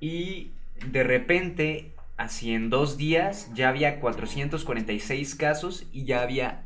Y 0.00 0.52
de 0.86 1.02
repente, 1.02 1.92
así 2.16 2.52
en 2.52 2.70
dos 2.70 2.96
días, 2.96 3.50
ya 3.54 3.68
había 3.68 3.98
446 4.00 5.34
casos 5.34 5.86
y 5.92 6.04
ya 6.04 6.22
había 6.22 6.64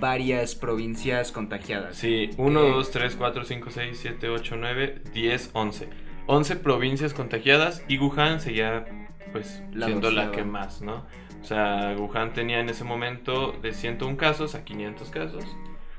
varias 0.00 0.54
provincias 0.54 1.32
contagiadas. 1.32 1.96
Sí, 1.96 2.30
1, 2.36 2.60
Ok. 2.60 2.68
2, 2.74 2.90
3, 2.90 3.16
4, 3.16 3.44
5, 3.44 3.70
6, 3.70 3.98
7, 4.00 4.28
8, 4.28 4.56
9, 4.58 5.02
10, 5.12 5.50
11. 5.52 5.88
11 6.26 6.56
provincias 6.56 7.12
contagiadas 7.14 7.82
y 7.88 7.98
Wuhan 7.98 8.40
seguía 8.40 8.84
pues 9.32 9.62
La 9.72 9.86
siendo 9.86 10.10
la 10.10 10.26
doceava. 10.26 10.36
que 10.36 10.44
más, 10.44 10.80
¿no? 10.80 11.06
O 11.42 11.44
sea, 11.44 11.94
Wuhan 11.98 12.32
tenía 12.32 12.60
en 12.60 12.68
ese 12.70 12.84
momento 12.84 13.52
de 13.60 13.72
101 13.74 14.16
casos 14.16 14.54
a 14.54 14.64
500 14.64 15.10
casos. 15.10 15.44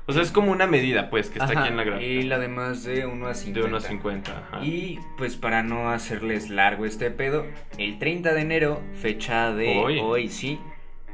O 0.08 0.12
sea, 0.12 0.22
es 0.22 0.30
como 0.30 0.52
una 0.52 0.66
medida 0.66 1.10
pues 1.10 1.30
que 1.30 1.38
está 1.38 1.50
Ajá, 1.52 1.60
aquí 1.60 1.68
en 1.70 1.76
la 1.76 1.84
gráfica. 1.84 2.06
Y 2.10 2.22
la 2.22 2.38
demás 2.38 2.84
de 2.84 3.06
1 3.06 3.26
a 3.26 3.34
50. 3.34 3.60
De 3.60 3.66
1 3.66 3.76
a 3.76 3.80
50. 3.80 4.38
Ajá. 4.38 4.64
Y 4.64 4.98
pues 5.18 5.36
para 5.36 5.62
no 5.62 5.90
hacerles 5.90 6.48
largo 6.48 6.86
este 6.86 7.10
pedo, 7.10 7.44
el 7.78 7.98
30 7.98 8.32
de 8.34 8.40
enero, 8.40 8.82
fecha 8.94 9.52
de 9.52 9.76
Hoy. 9.78 9.98
hoy, 10.00 10.28
sí, 10.28 10.58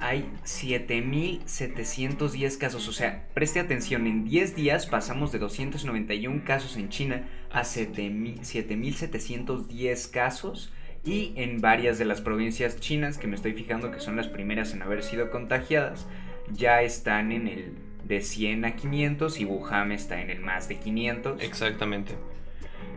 hay 0.03 0.29
7.710 0.45 2.59
casos. 2.59 2.89
O 2.89 2.93
sea, 2.93 3.29
preste 3.35 3.61
atención, 3.61 4.09
en 4.09 4.25
10 4.25 4.57
días 4.57 4.87
pasamos 4.87 5.31
de 5.31 5.39
291 5.39 6.43
casos 6.45 6.77
en 6.77 6.89
China 6.89 7.29
a 7.53 7.63
7.000 7.63 8.41
7.710 8.41 10.11
casos. 10.11 10.73
Y 11.05 11.35
en 11.37 11.61
varias 11.61 11.99
de 11.99 12.05
las 12.05 12.21
provincias 12.21 12.81
chinas, 12.81 13.19
que 13.19 13.27
me 13.27 13.35
estoy 13.37 13.55
fijando 13.55 13.91
que 13.91 14.01
son 14.01 14.17
las 14.17 14.29
primeras 14.29 14.73
en 14.73 14.83
haber 14.83 15.03
sido 15.03 15.31
contagiadas, 15.31 16.07
ya 16.53 16.83
están 16.83 17.33
en 17.33 17.49
el 17.49 17.75
de 18.05 18.21
100 18.21 18.65
a 18.65 18.77
500 18.77 19.41
y 19.41 19.45
Wuhan 19.45 19.91
está 19.93 20.21
en 20.21 20.31
el 20.31 20.41
más 20.41 20.69
de 20.69 20.79
500. 20.79 21.43
Exactamente. 21.43 22.15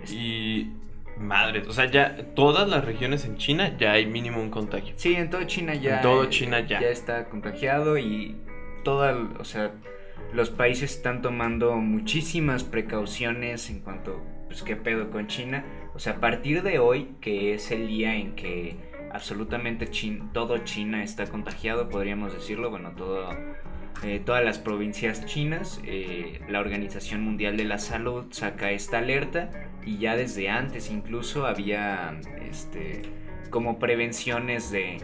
Y 0.09 0.69
madre, 1.17 1.63
o 1.67 1.72
sea, 1.72 1.86
ya 1.89 2.15
todas 2.36 2.67
las 2.67 2.84
regiones 2.84 3.25
en 3.25 3.38
China 3.38 3.75
ya 3.77 3.93
hay 3.93 4.05
mínimo 4.05 4.41
un 4.41 4.50
contagio. 4.50 4.93
Sí, 4.98 5.15
en 5.15 5.29
todo 5.29 5.43
China 5.45 5.74
ya. 5.74 5.98
En 5.98 6.01
todo 6.01 6.25
China 6.25 6.60
ya. 6.62 6.81
Ya 6.81 6.89
está 6.89 7.29
contagiado 7.29 7.98
y 7.98 8.36
toda, 8.84 9.15
o 9.39 9.43
sea, 9.45 9.72
los 10.34 10.50
países 10.50 10.95
están 10.95 11.22
tomando 11.22 11.75
muchísimas 11.77 12.63
precauciones 12.63 13.69
en 13.69 13.79
cuanto, 13.79 14.22
pues, 14.48 14.63
qué 14.63 14.75
pedo 14.75 15.10
con 15.10 15.27
China. 15.27 15.63
O 15.93 16.00
sea, 16.00 16.13
a 16.13 16.19
partir 16.19 16.62
de 16.63 16.79
hoy, 16.79 17.15
que 17.22 17.53
es 17.53 17.72
el 17.72 17.88
día 17.88 18.15
en 18.15 18.36
que 18.36 18.75
absolutamente 19.12 19.89
Chin- 19.89 20.31
todo 20.34 20.57
China 20.60 21.03
está 21.03 21.25
contagiado, 21.27 21.88
podríamos 21.89 22.34
decirlo, 22.34 22.69
bueno, 22.69 22.91
todo, 22.98 23.29
eh, 24.03 24.21
todas 24.23 24.43
las 24.43 24.59
provincias 24.59 25.25
chinas, 25.25 25.79
eh, 25.85 26.41
la 26.49 26.59
Organización 26.59 27.21
Mundial 27.21 27.57
de 27.57 27.63
la 27.65 27.77
Salud 27.79 28.25
saca 28.31 28.71
esta 28.71 28.99
alerta 28.99 29.49
y 29.85 29.97
ya 29.97 30.15
desde 30.15 30.49
antes 30.49 30.89
incluso 30.91 31.45
había, 31.45 32.19
este, 32.49 33.01
como 33.49 33.79
prevenciones 33.79 34.71
de, 34.71 34.97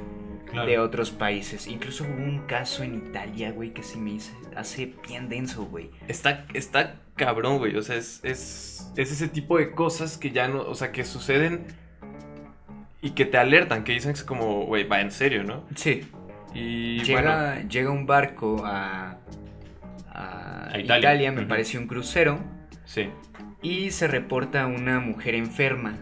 de 0.66 0.80
otros 0.80 1.12
países. 1.12 1.68
Incluso 1.68 2.04
hubo 2.04 2.24
un 2.24 2.40
caso 2.48 2.84
en 2.84 2.96
Italia, 2.96 3.52
güey, 3.52 3.74
que 3.74 3.84
se 3.84 3.98
me 3.98 4.12
hizo- 4.12 4.34
hace 4.56 4.94
bien 5.08 5.30
denso, 5.30 5.66
güey. 5.66 5.90
Está, 6.08 6.46
está 6.54 7.00
cabrón, 7.16 7.58
güey. 7.60 7.76
O 7.78 7.82
sea, 7.84 7.96
es, 7.96 8.20
es, 8.24 8.92
es 8.98 9.12
ese 9.12 9.28
tipo 9.30 9.58
de 9.58 9.72
cosas 9.72 10.18
que 10.18 10.32
ya 10.32 10.48
no, 10.48 10.62
o 10.62 10.76
sea, 10.76 10.92
que 10.92 11.06
suceden 11.06 11.66
y 13.04 13.12
que 13.12 13.26
te 13.26 13.38
alertan, 13.38 13.84
que 13.84 13.94
dicen 13.94 14.12
que 14.14 14.20
es 14.20 14.24
como, 14.24 14.66
güey, 14.66 14.84
va 14.88 15.02
en 15.02 15.12
serio, 15.12 15.44
¿no? 15.44 15.64
Sí. 15.76 16.04
Y 16.54 16.98
bueno, 17.12 17.30
Llega, 17.30 17.62
llega 17.68 17.92
un 17.92 18.06
barco 18.06 18.64
a, 18.66 19.18
a 20.14 20.66
A 20.72 20.80
Italia, 20.80 20.98
Italia. 21.00 21.32
me 21.32 21.40
Ujú. 21.42 21.48
parece 21.50 21.78
un 21.78 21.88
crucero, 21.88 22.40
sí. 22.86 23.10
y 23.62 23.92
se 23.92 24.08
reporta 24.08 24.66
una 24.68 25.00
mujer 25.00 25.36
enferma. 25.36 25.98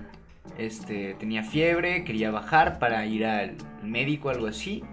Este, 0.57 1.13
tenía 1.13 1.43
fiebre, 1.43 2.03
quería 2.03 2.31
bajar 2.31 2.79
para 2.79 3.05
ir 3.05 3.25
al 3.25 3.55
médico, 3.83 4.29
algo 4.29 4.47
así. 4.47 4.83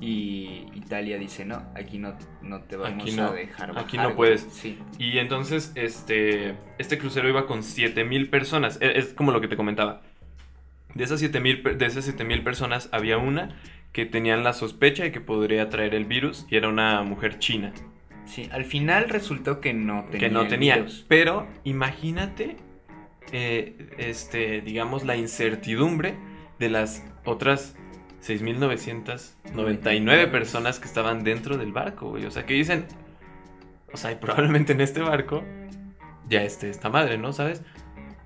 Y 0.00 0.66
Italia 0.74 1.16
dice, 1.16 1.44
no, 1.46 1.62
aquí 1.74 1.96
no, 1.98 2.14
no 2.42 2.60
te 2.62 2.76
vamos 2.76 3.02
Aquí 3.02 3.16
no, 3.16 3.28
a 3.28 3.32
dejar 3.32 3.68
bajar. 3.68 3.84
aquí 3.84 3.96
no 3.96 4.02
güey". 4.04 4.16
puedes. 4.16 4.42
Sí. 4.52 4.78
Y 4.98 5.18
entonces, 5.18 5.72
este, 5.74 6.54
este 6.78 6.98
crucero 6.98 7.28
iba 7.28 7.46
con 7.46 7.62
7000 7.62 8.28
personas. 8.28 8.78
E- 8.82 8.98
Es, 8.98 9.14
como 9.14 9.30
lo 9.32 9.40
que 9.40 9.48
te 9.48 9.56
comentaba. 9.56 10.02
De 10.96 11.04
esas 11.04 11.20
7000 11.20 11.62
per- 11.62 11.78
de 11.78 11.86
esas 11.86 12.04
7000 12.04 12.42
personas 12.42 12.88
había 12.92 13.18
una 13.18 13.56
que 13.92 14.04
tenían 14.06 14.42
la 14.44 14.52
sospecha 14.52 15.04
de 15.04 15.12
que 15.12 15.20
podría 15.20 15.68
traer 15.70 15.94
el 15.94 16.04
virus 16.04 16.46
y 16.50 16.56
era 16.56 16.68
una 16.68 17.02
mujer 17.02 17.38
china. 17.38 17.72
Sí, 18.26 18.48
al 18.52 18.64
final 18.64 19.08
resultó 19.08 19.60
que 19.60 19.72
no 19.72 20.04
tenía. 20.10 20.28
que 20.28 20.34
no 20.34 20.42
el 20.42 20.48
tenía. 20.48 20.76
virus. 20.76 21.04
Pero 21.08 21.46
imagínate, 21.64 22.56
eh, 23.32 23.76
este, 23.98 24.60
digamos, 24.62 25.04
la 25.04 25.16
incertidumbre 25.16 26.16
de 26.58 26.68
las 26.70 27.04
otras 27.24 27.76
6.999 28.22 30.30
personas 30.30 30.78
que 30.80 30.86
estaban 30.86 31.22
dentro 31.24 31.56
del 31.56 31.72
barco, 31.72 32.10
güey. 32.10 32.24
O 32.26 32.30
sea, 32.30 32.44
que 32.46 32.54
dicen, 32.54 32.86
o 33.92 33.96
sea, 33.96 34.12
y 34.12 34.16
probablemente 34.16 34.72
en 34.72 34.80
este 34.80 35.00
barco 35.00 35.44
ya 36.28 36.42
esté 36.42 36.70
esta 36.70 36.88
madre, 36.90 37.18
¿no? 37.18 37.32
¿Sabes? 37.32 37.62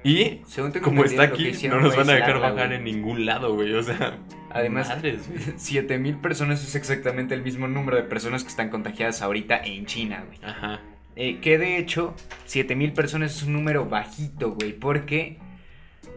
Y 0.03 0.41
Según 0.47 0.73
tengo 0.73 0.85
como 0.85 1.05
está 1.05 1.25
aquí, 1.25 1.53
no 1.69 1.81
nos 1.81 1.95
van 1.97 2.09
a 2.11 2.15
dejar 2.15 2.41
bajar 2.41 2.69
güey. 2.69 2.79
en 2.79 2.85
ningún 2.85 3.27
lado, 3.27 3.55
güey. 3.55 3.75
O 3.75 3.83
sea, 3.83 4.19
Además, 4.51 4.89
madres, 4.89 5.29
güey. 5.29 5.41
7000 5.59 6.17
personas 6.17 6.63
es 6.65 6.75
exactamente 6.75 7.35
el 7.35 7.43
mismo 7.43 7.69
número 7.69 7.97
de 7.99 8.05
personas 8.05 8.43
que 8.43 8.49
están 8.49 8.71
contagiadas 8.71 9.21
ahorita 9.23 9.59
en 9.65 9.87
China, 9.87 10.25
güey. 10.27 10.39
Ajá. 10.43 10.81
Eh, 11.17 11.39
que 11.41 11.59
de 11.59 11.77
hecho, 11.77 12.15
7000 12.47 12.93
personas 12.95 13.37
es 13.37 13.43
un 13.43 13.53
número 13.53 13.85
bajito, 13.87 14.53
güey, 14.53 14.73
porque 14.73 15.37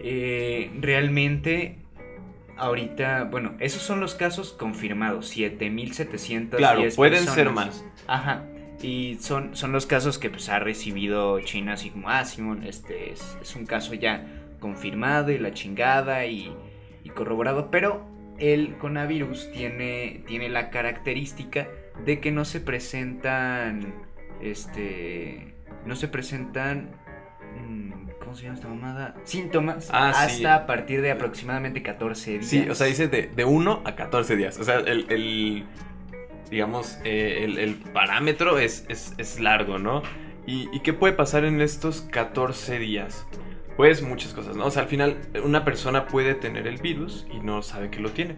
eh, 0.02 0.72
realmente 0.80 1.80
ahorita, 2.58 3.26
bueno, 3.26 3.56
esos 3.60 3.82
son 3.82 4.00
los 4.00 4.16
casos 4.16 4.54
confirmados, 4.54 5.28
7710 5.30 6.58
Claro, 6.58 6.84
pueden 6.96 7.26
personas. 7.26 7.36
ser 7.36 7.50
más. 7.50 7.86
Ajá. 8.08 8.44
Y 8.84 9.18
son, 9.22 9.56
son 9.56 9.72
los 9.72 9.86
casos 9.86 10.20
que 10.20 10.30
pues 10.30 10.50
ha 10.50 10.60
recibido 10.60 11.40
China 11.40 11.74
así 11.74 11.90
como, 11.90 12.10
ah, 12.10 12.26
Simón, 12.26 12.64
este 12.64 13.12
es, 13.14 13.38
es 13.42 13.56
un 13.56 13.66
caso 13.66 13.94
ya 13.94 14.26
confirmado 14.60 15.32
y 15.32 15.38
la 15.40 15.52
chingada 15.54 16.26
y, 16.26 16.54
y 17.04 17.10
corroborado, 17.10 17.72
pero 17.72 18.06
el 18.40 18.78
coronavirus 18.78 19.52
tiene, 19.52 20.24
tiene 20.28 20.50
la 20.50 20.70
característica 20.70 21.68
de 22.06 22.20
que 22.20 22.32
no 22.32 22.44
se 22.46 22.60
presentan, 22.60 23.94
este, 24.42 25.54
no 25.86 25.96
se 25.96 26.08
presentan, 26.08 26.92
mm, 27.68 27.92
¿cómo 27.92 28.14
¿cómo 28.20 28.36
se 28.36 28.44
llama 28.44 28.56
esta 28.56 28.68
mamada? 28.70 29.16
Síntomas 29.26 29.90
Ah, 29.92 30.10
hasta 30.10 30.30
sí. 30.30 30.46
a 30.46 30.66
partir 30.66 31.02
de 31.02 31.12
aproximadamente 31.12 31.84
14 31.84 32.32
días. 32.32 32.46
Sí, 32.48 32.68
o 32.70 32.74
sea, 32.76 32.88
dice 32.88 33.08
de, 33.08 33.28
de 33.28 33.46
1 33.46 33.82
a 33.86 33.96
14 33.96 34.36
días. 34.36 34.58
O 34.60 34.64
sea, 34.64 34.80
el, 34.80 35.06
el- 35.10 35.66
digamos, 36.54 37.00
eh, 37.04 37.44
el, 37.44 37.76
parámetro 37.76 38.60
es, 38.60 38.86
es, 38.88 39.14
es 39.18 39.40
largo, 39.40 39.80
¿no? 39.80 40.04
¿Y, 40.46 40.70
y 40.72 40.82
qué 40.82 40.94
puede 40.94 41.14
pasar 41.14 41.46
en 41.46 41.62
estos 41.62 42.02
14 42.02 42.80
días? 42.80 43.26
Pues 43.76 44.04
muchas 44.04 44.34
cosas, 44.34 44.56
¿no? 44.56 44.68
O 44.68 44.72
sea, 44.72 44.84
al 44.84 44.88
final 44.88 45.18
una 45.44 45.66
persona 45.66 46.06
puede 46.06 46.36
tener 46.36 46.68
el 46.68 46.78
virus 46.78 47.26
y 47.34 47.40
no 47.40 47.64
sabe 47.64 47.90
que 47.90 48.00
lo 48.00 48.12
tiene. 48.12 48.38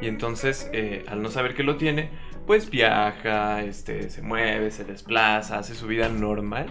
Y 0.00 0.08
entonces, 0.08 0.70
eh, 0.72 1.04
al 1.06 1.20
no 1.20 1.30
saber 1.30 1.54
que 1.54 1.62
lo 1.62 1.76
tiene, 1.76 2.08
pues 2.46 2.70
viaja, 2.70 3.62
este, 3.62 4.08
se 4.08 4.22
mueve, 4.22 4.70
se 4.70 4.84
desplaza, 4.84 5.58
hace 5.58 5.74
su 5.74 5.86
vida 5.86 6.08
normal 6.08 6.66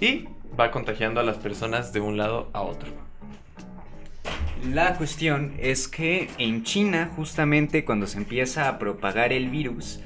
y 0.00 0.26
va 0.58 0.70
contagiando 0.70 1.20
a 1.20 1.22
las 1.22 1.36
personas 1.36 1.92
de 1.92 2.00
un 2.00 2.16
lado 2.16 2.48
a 2.54 2.62
otro. 2.62 2.88
La 4.72 4.94
cuestión 4.96 5.54
es 5.58 5.88
que 5.88 6.30
en 6.38 6.62
China, 6.62 7.10
justamente 7.14 7.84
cuando 7.84 8.06
se 8.06 8.16
empieza 8.16 8.68
a 8.68 8.78
propagar 8.78 9.34
el 9.34 9.50
virus, 9.50 10.00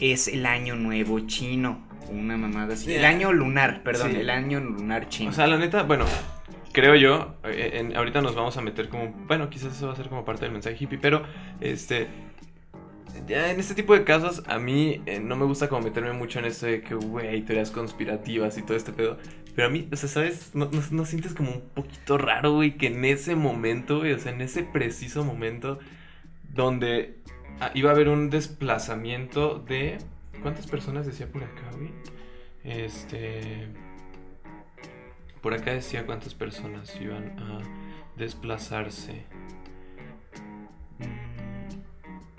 es 0.00 0.28
el 0.28 0.46
año 0.46 0.74
nuevo 0.76 1.20
chino. 1.20 1.86
Una 2.10 2.36
mamada 2.36 2.74
así. 2.74 2.86
Sí. 2.86 2.94
El 2.94 3.04
año 3.04 3.32
lunar, 3.32 3.82
perdón, 3.82 4.12
Sí. 4.12 4.18
el 4.18 4.30
año 4.30 4.60
lunar 4.60 5.08
chino. 5.08 5.30
O 5.30 5.32
sea, 5.32 5.46
la 5.46 5.56
neta, 5.56 5.82
bueno, 5.84 6.04
creo 6.72 6.94
yo, 6.94 7.36
eh, 7.44 7.70
en- 7.74 7.96
ahorita 7.96 8.20
nos 8.20 8.34
vamos 8.34 8.56
a 8.56 8.60
meter 8.60 8.88
como, 8.88 9.10
bueno, 9.26 9.48
quizás 9.48 9.74
eso 9.76 9.86
va 9.86 9.92
a 9.94 9.96
ser 9.96 10.08
como 10.08 10.24
parte 10.24 10.42
del 10.44 10.52
mensaje 10.52 10.76
hippie, 10.78 10.98
pero 10.98 11.22
este, 11.60 12.08
ya 13.26 13.50
en 13.50 13.60
este 13.60 13.74
tipo 13.74 13.94
de 13.94 14.04
casos 14.04 14.42
a 14.46 14.58
mí 14.58 15.00
eh, 15.06 15.20
no 15.20 15.36
me 15.36 15.44
gusta 15.44 15.68
como 15.68 15.82
meterme 15.82 16.12
mucho 16.12 16.38
en 16.38 16.46
esto 16.46 16.66
de 16.66 16.82
que, 16.82 16.94
güey, 16.94 17.40
teorías 17.42 17.70
conspirativas 17.70 18.58
y 18.58 18.62
todo 18.62 18.76
este 18.76 18.92
pedo. 18.92 19.18
Pero 19.54 19.68
a 19.68 19.70
mí, 19.70 19.86
o 19.92 19.96
sea, 19.96 20.08
¿sabes? 20.08 20.50
¿No, 20.54 20.66
no, 20.72 20.82
no 20.90 21.04
sientes 21.04 21.34
como 21.34 21.50
un 21.52 21.60
poquito 21.74 22.16
raro, 22.18 22.52
güey, 22.54 22.76
que 22.76 22.86
en 22.88 23.04
ese 23.04 23.36
momento, 23.36 23.98
güey, 24.00 24.12
o 24.12 24.18
sea, 24.18 24.32
en 24.32 24.40
ese 24.40 24.62
preciso 24.64 25.24
momento 25.24 25.78
donde 26.52 27.18
iba 27.74 27.90
a 27.90 27.92
haber 27.94 28.08
un 28.08 28.30
desplazamiento 28.30 29.58
de... 29.58 29.98
¿Cuántas 30.42 30.66
personas 30.66 31.06
decía 31.06 31.30
por 31.30 31.44
acá, 31.44 31.70
güey? 31.76 31.92
Este... 32.64 33.68
Por 35.40 35.54
acá 35.54 35.72
decía 35.72 36.06
cuántas 36.06 36.34
personas 36.34 36.94
iban 37.00 37.38
a 37.38 37.60
desplazarse. 38.16 39.24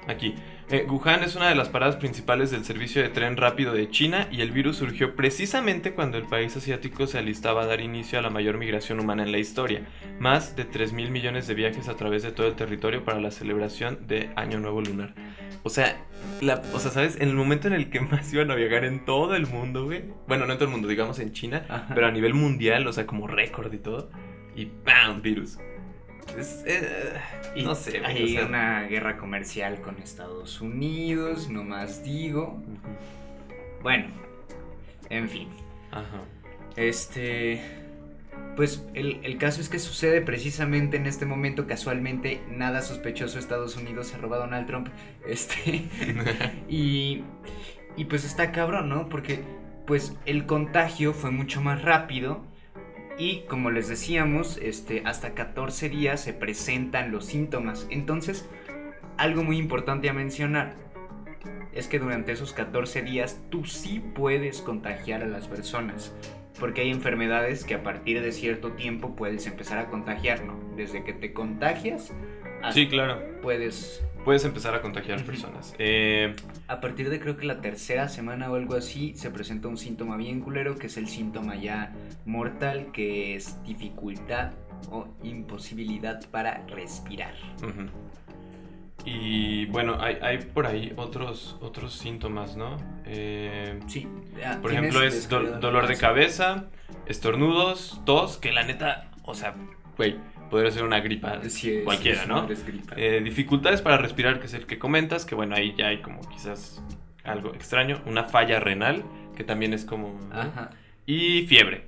Aquí. 0.07 0.35
Eh, 0.69 0.85
Wuhan 0.89 1.23
es 1.23 1.35
una 1.35 1.49
de 1.49 1.55
las 1.55 1.69
paradas 1.69 1.97
principales 1.97 2.49
del 2.51 2.65
servicio 2.65 3.01
de 3.01 3.09
tren 3.09 3.37
rápido 3.37 3.73
de 3.73 3.89
China 3.89 4.27
y 4.31 4.41
el 4.41 4.51
virus 4.51 4.77
surgió 4.77 5.15
precisamente 5.15 5.93
cuando 5.93 6.17
el 6.17 6.23
país 6.23 6.55
asiático 6.55 7.05
se 7.05 7.19
alistaba 7.19 7.63
a 7.63 7.65
dar 7.65 7.81
inicio 7.81 8.17
a 8.17 8.21
la 8.21 8.29
mayor 8.29 8.57
migración 8.57 8.99
humana 8.99 9.23
en 9.23 9.31
la 9.31 9.37
historia. 9.37 9.81
Más 10.19 10.55
de 10.55 10.65
3 10.65 10.93
mil 10.93 11.11
millones 11.11 11.47
de 11.47 11.53
viajes 11.53 11.89
a 11.89 11.95
través 11.95 12.23
de 12.23 12.31
todo 12.31 12.47
el 12.47 12.55
territorio 12.55 13.03
para 13.03 13.19
la 13.19 13.31
celebración 13.31 14.07
de 14.07 14.31
Año 14.35 14.59
Nuevo 14.59 14.81
Lunar. 14.81 15.13
O 15.63 15.69
sea, 15.69 15.95
la, 16.41 16.61
o 16.73 16.79
sea, 16.79 16.91
¿sabes? 16.91 17.15
En 17.17 17.29
el 17.29 17.35
momento 17.35 17.67
en 17.67 17.73
el 17.73 17.89
que 17.89 17.99
más 18.01 18.31
iban 18.33 18.51
a 18.51 18.55
viajar 18.55 18.85
en 18.85 19.05
todo 19.05 19.35
el 19.35 19.47
mundo, 19.47 19.85
güey. 19.85 20.03
Bueno, 20.27 20.45
no 20.45 20.53
en 20.53 20.57
todo 20.57 20.65
el 20.65 20.71
mundo, 20.71 20.87
digamos 20.87 21.19
en 21.19 21.31
China, 21.33 21.65
Ajá. 21.69 21.93
pero 21.93 22.07
a 22.07 22.11
nivel 22.11 22.33
mundial, 22.33 22.87
o 22.87 22.93
sea, 22.93 23.05
como 23.05 23.27
récord 23.27 23.73
y 23.73 23.77
todo. 23.77 24.09
Y 24.55 24.69
¡bam! 24.85 25.21
Virus. 25.21 25.57
Es, 26.37 26.63
eh, 26.65 27.13
Y 27.55 27.63
no 27.63 27.75
sé, 27.75 28.01
Hay 28.05 28.23
o 28.23 28.27
sea- 28.27 28.45
una 28.47 28.83
guerra 28.83 29.17
comercial 29.17 29.81
con 29.81 29.97
Estados 29.99 30.61
Unidos, 30.61 31.49
no 31.49 31.63
más 31.63 32.03
digo. 32.03 32.61
Bueno, 33.81 34.07
en 35.09 35.29
fin. 35.29 35.47
Ajá. 35.91 36.21
Este. 36.75 37.61
Pues 38.55 38.83
el, 38.93 39.19
el 39.23 39.37
caso 39.37 39.61
es 39.61 39.69
que 39.69 39.79
sucede 39.79 40.21
precisamente 40.21 40.97
en 40.97 41.05
este 41.07 41.25
momento, 41.25 41.65
casualmente, 41.67 42.41
nada 42.49 42.81
sospechoso, 42.81 43.37
Estados 43.39 43.75
Unidos 43.77 44.07
se 44.07 44.17
roba 44.17 44.37
a 44.37 44.39
Donald 44.39 44.67
Trump. 44.67 44.87
Este. 45.27 45.83
y. 46.69 47.23
Y 47.95 48.05
pues 48.05 48.23
está 48.25 48.51
cabrón, 48.51 48.89
¿no? 48.89 49.07
Porque 49.07 49.41
pues 49.85 50.15
el 50.25 50.47
contagio 50.47 51.13
fue 51.13 51.29
mucho 51.29 51.61
más 51.61 51.83
rápido. 51.83 52.41
Y 53.17 53.41
como 53.41 53.69
les 53.69 53.87
decíamos, 53.87 54.57
este, 54.57 55.03
hasta 55.05 55.33
14 55.33 55.89
días 55.89 56.21
se 56.21 56.33
presentan 56.33 57.11
los 57.11 57.25
síntomas. 57.25 57.87
Entonces, 57.89 58.49
algo 59.17 59.43
muy 59.43 59.57
importante 59.57 60.09
a 60.09 60.13
mencionar 60.13 60.75
es 61.73 61.87
que 61.87 61.99
durante 61.99 62.31
esos 62.31 62.53
14 62.53 63.01
días 63.01 63.39
tú 63.49 63.65
sí 63.65 64.01
puedes 64.15 64.61
contagiar 64.61 65.23
a 65.23 65.27
las 65.27 65.47
personas. 65.47 66.13
Porque 66.59 66.81
hay 66.81 66.91
enfermedades 66.91 67.65
que 67.65 67.73
a 67.73 67.83
partir 67.83 68.21
de 68.21 68.31
cierto 68.31 68.73
tiempo 68.73 69.15
puedes 69.15 69.47
empezar 69.47 69.79
a 69.79 69.87
contagiar, 69.87 70.43
¿no? 70.45 70.59
Desde 70.75 71.03
que 71.03 71.13
te 71.13 71.33
contagias 71.33 72.11
hasta 72.61 72.73
Sí, 72.73 72.87
claro. 72.87 73.21
puedes... 73.41 74.03
Puedes 74.23 74.45
empezar 74.45 74.73
a 74.73 74.81
contagiar 74.81 75.21
personas. 75.23 75.75
Eh, 75.79 76.35
A 76.67 76.79
partir 76.79 77.09
de 77.09 77.19
creo 77.19 77.35
que 77.35 77.45
la 77.45 77.59
tercera 77.59 78.07
semana 78.07 78.49
o 78.49 78.55
algo 78.55 78.75
así 78.75 79.13
se 79.15 79.29
presenta 79.29 79.67
un 79.67 79.77
síntoma 79.77 80.15
bien 80.15 80.39
culero 80.39 80.77
que 80.77 80.87
es 80.87 80.95
el 80.97 81.07
síntoma 81.09 81.55
ya 81.55 81.91
mortal 82.25 82.91
que 82.93 83.35
es 83.35 83.61
dificultad 83.63 84.51
o 84.91 85.07
imposibilidad 85.23 86.21
para 86.29 86.65
respirar. 86.67 87.33
Y 89.05 89.65
bueno, 89.65 89.97
hay, 89.99 90.17
hay 90.21 90.37
por 90.37 90.65
ahí 90.67 90.93
otros, 90.95 91.57
otros 91.61 91.93
síntomas, 91.93 92.55
¿no? 92.55 92.77
Eh, 93.05 93.79
Sí. 93.87 94.07
ah, 94.45 94.59
por 94.61 94.71
¿tienes 94.71 94.95
ejemplo, 94.95 95.03
es 95.05 95.27
do- 95.27 95.59
dolor 95.59 95.87
de 95.87 95.97
cabeza, 95.97 96.65
estornudos, 97.05 98.01
tos, 98.05 98.37
que 98.37 98.53
la 98.53 98.63
neta, 98.63 99.11
o 99.23 99.35
sea, 99.35 99.55
güey, 99.97 100.15
podría 100.53 100.69
ser 100.71 100.83
una 100.83 100.99
gripa 100.99 101.41
Sí, 101.49 101.81
cualquiera, 101.83 102.21
es 102.21 102.27
¿no? 102.27 102.47
gripa. 102.47 102.93
Eh, 102.95 103.21
dificultades 103.23 103.81
para 103.81 103.97
respirar, 103.97 104.39
que 104.39 104.45
es 104.45 104.53
el 104.53 104.67
que 104.67 104.77
comentas, 104.77 105.25
que 105.25 105.33
bueno, 105.33 105.55
ahí 105.55 105.73
ya 105.75 105.87
hay 105.87 106.01
como 106.03 106.21
quizás 106.29 106.79
algo 107.23 107.55
extraño. 107.55 107.99
Una 108.05 108.25
falla 108.25 108.59
renal, 108.59 109.03
que 109.35 109.43
también 109.43 109.73
es 109.73 109.83
como... 109.83 110.19
Ajá. 110.31 110.69
Y 111.07 111.47
fiebre. 111.47 111.85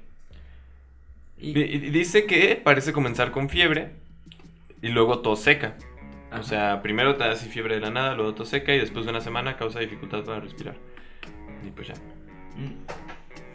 Y- 1.38 1.54
Dice 1.92 2.26
que 2.26 2.56
parece 2.56 2.92
comenzar 2.92 3.30
con 3.32 3.50
fiebre 3.50 3.92
y 4.82 4.88
luego 4.90 5.20
tos 5.20 5.42
seca. 5.42 5.78
Ajá. 6.32 6.40
O 6.40 6.44
sea, 6.44 6.82
primero 6.82 7.16
te 7.18 7.24
da 7.24 7.32
así 7.34 7.48
fiebre 7.50 7.76
de 7.76 7.82
la 7.82 7.92
nada, 7.92 8.16
luego 8.16 8.34
tos 8.34 8.50
seca 8.50 8.74
y 8.74 8.80
después 8.80 9.06
de 9.06 9.12
una 9.12 9.22
semana 9.22 9.58
causa 9.58 9.80
dificultad 9.80 10.24
para 10.24 10.40
respirar. 10.40 10.76
Y 11.66 11.70
pues 11.70 11.90
ya. 11.90 11.94
Mm. 12.58 12.74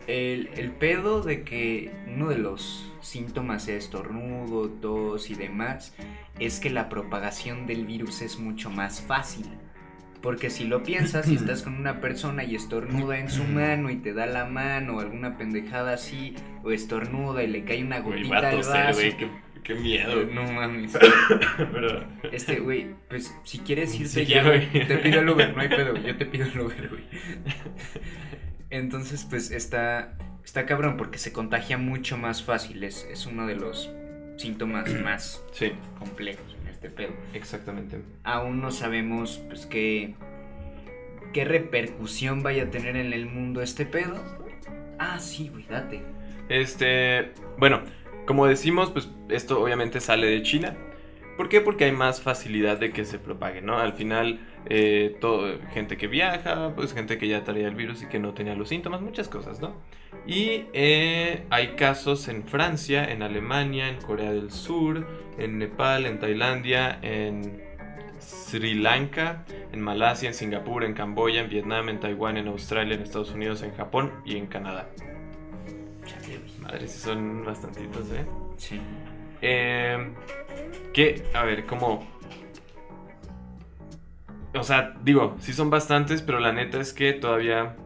El, 0.07 0.51
el 0.57 0.71
pedo 0.71 1.21
de 1.23 1.43
que 1.43 1.91
uno 2.07 2.29
de 2.29 2.39
los 2.39 2.90
síntomas 3.01 3.65
sea 3.65 3.77
estornudo, 3.77 4.69
tos 4.69 5.31
y 5.31 5.35
demás 5.35 5.95
es 6.39 6.61
que 6.61 6.71
la 6.71 6.89
propagación 6.89 7.67
del 7.67 7.87
virus 7.87 8.23
es 8.23 8.39
mucho 8.39 8.71
más 8.71 9.01
fácil. 9.03 9.47
Porque 10.23 10.51
si 10.51 10.65
lo 10.65 10.83
piensas, 10.83 11.27
si 11.27 11.35
estás 11.37 11.63
con 11.63 11.75
una 11.75 12.01
persona 12.01 12.45
y 12.45 12.55
estornuda 12.55 13.19
en 13.19 13.31
su 13.31 13.45
mano 13.45 13.89
y 13.91 13.97
te 13.97 14.13
da 14.13 14.27
la 14.27 14.45
mano 14.45 14.97
o 14.97 15.01
alguna 15.01 15.37
pendejada 15.39 15.95
así, 15.95 16.35
o 16.63 16.71
estornuda 16.73 17.43
y 17.43 17.47
le 17.47 17.65
cae 17.65 17.83
una 17.83 18.01
gotita 18.01 18.41
va 18.41 18.49
a 18.49 18.51
al 18.51 18.57
vaso. 18.59 19.01
qué, 19.01 19.31
qué 19.63 19.75
miedo. 19.77 20.27
No 20.27 20.43
mames. 20.45 20.93
Pero- 21.73 22.05
Este, 22.33 22.61
güey, 22.61 22.89
pues 23.09 23.35
si 23.45 23.61
quieres 23.61 23.95
irte 23.95 24.25
Sí 24.25 24.27
ya, 24.27 24.43
güey, 24.45 24.71
te 24.71 24.99
pido 24.99 25.21
el 25.21 25.29
Uber, 25.31 25.55
no 25.57 25.63
hay 25.63 25.69
pedo, 25.69 25.97
yo 25.97 26.15
te 26.17 26.27
pido 26.27 26.45
el 26.47 26.61
Uber, 26.61 26.89
güey. 26.91 27.05
Entonces, 28.71 29.27
pues 29.29 29.51
está, 29.51 30.17
está 30.45 30.67
cabrón 30.67 30.97
porque 30.97 31.19
se 31.19 31.33
contagia 31.33 31.79
mucho 31.79 32.17
más 32.17 32.43
fácil, 32.43 32.83
es, 32.85 33.07
es 33.11 33.27
uno 33.27 33.47
de 33.47 33.57
los 33.57 33.91
síntomas 34.37 34.93
más 35.03 35.43
Sí, 35.53 35.73
complejos 35.99 36.57
en 36.61 36.69
este 36.69 36.91
pedo. 36.91 37.13
exactamente. 37.35 38.01
Aún 38.25 38.61
no 38.61 38.71
sabemos, 38.71 39.41
pues, 39.49 39.67
qué, 39.67 40.15
qué 41.33 41.45
repercusión 41.45 42.43
vaya 42.43 42.65
a 42.65 42.71
tener 42.71 42.97
en 42.97 43.13
el 43.13 43.27
mundo 43.27 43.63
este 43.63 43.87
pedo. 43.87 44.23
Ah, 44.99 45.19
sí, 45.19 45.49
güey, 45.49 45.65
date. 45.67 46.03
Este, 46.49 47.33
bueno, 47.59 47.83
como 48.27 48.47
decimos, 48.47 48.91
pues 48.91 49.09
esto 49.29 49.63
obviamente 49.63 50.01
sale 50.01 50.27
de 50.27 50.43
China. 50.43 50.77
¿Por 51.37 51.49
qué? 51.49 51.61
Porque 51.61 51.85
hay 51.85 51.93
más 51.93 52.21
facilidad 52.21 52.79
de 52.79 52.93
que 52.93 53.05
se 53.05 53.19
propague, 53.19 53.63
¿no? 53.63 53.79
Al 53.79 53.95
final, 53.95 54.41
eh, 54.67 55.17
todo, 55.21 55.59
gente 55.73 55.97
que 55.97 56.07
viaja, 56.07 56.73
pues 56.75 56.93
gente 56.93 57.19
que 57.19 57.29
ya 57.29 57.45
traía 57.45 57.69
el 57.69 57.75
virus 57.75 58.03
y 58.03 58.07
que 58.07 58.19
no 58.19 58.35
tenía 58.35 58.55
los 58.55 58.69
síntomas, 58.69 59.01
muchas 59.01 59.29
cosas, 59.29 59.61
¿no? 59.61 59.75
Y 60.27 60.65
eh, 60.73 61.45
hay 61.51 61.69
casos 61.69 62.29
en 62.29 62.45
Francia, 62.45 63.11
en 63.11 63.23
Alemania, 63.23 63.89
en 63.89 64.01
Corea 64.01 64.33
del 64.33 64.51
Sur, 64.51 65.07
en 65.39 65.59
Nepal, 65.59 66.07
en 66.07 66.19
Tailandia, 66.19 66.99
en 67.03 67.63
Sri 68.19 68.75
Lanka, 68.75 69.45
en 69.73 69.81
Malasia, 69.81 70.29
en 70.29 70.35
Singapur, 70.35 70.85
en 70.85 70.93
Camboya, 70.93 71.41
en 71.41 71.49
Vietnam, 71.49 71.89
en 71.89 72.01
Taiwán, 72.01 72.37
en 72.37 72.49
Australia, 72.49 72.95
en 72.95 73.03
Estados 73.03 73.33
Unidos, 73.33 73.63
en 73.63 73.73
Japón 73.75 74.13
y 74.25 74.37
en 74.37 74.47
Canadá. 74.47 74.91
Madre, 76.61 76.87
sí 76.87 76.99
son 76.99 77.45
bastantitos, 77.45 78.11
¿eh? 78.13 78.27
Sí. 78.57 78.81
Eh, 79.41 80.13
que, 80.93 81.25
a 81.35 81.45
ver, 81.45 81.65
como... 81.67 82.20
O 84.55 84.63
sea, 84.65 84.95
digo, 85.05 85.37
sí 85.41 85.53
son 85.53 85.71
bastantes, 85.71 86.23
pero 86.23 86.41
la 86.41 86.53
neta 86.53 86.81
es 86.81 86.93
que 86.93 87.13
todavía 87.13 87.77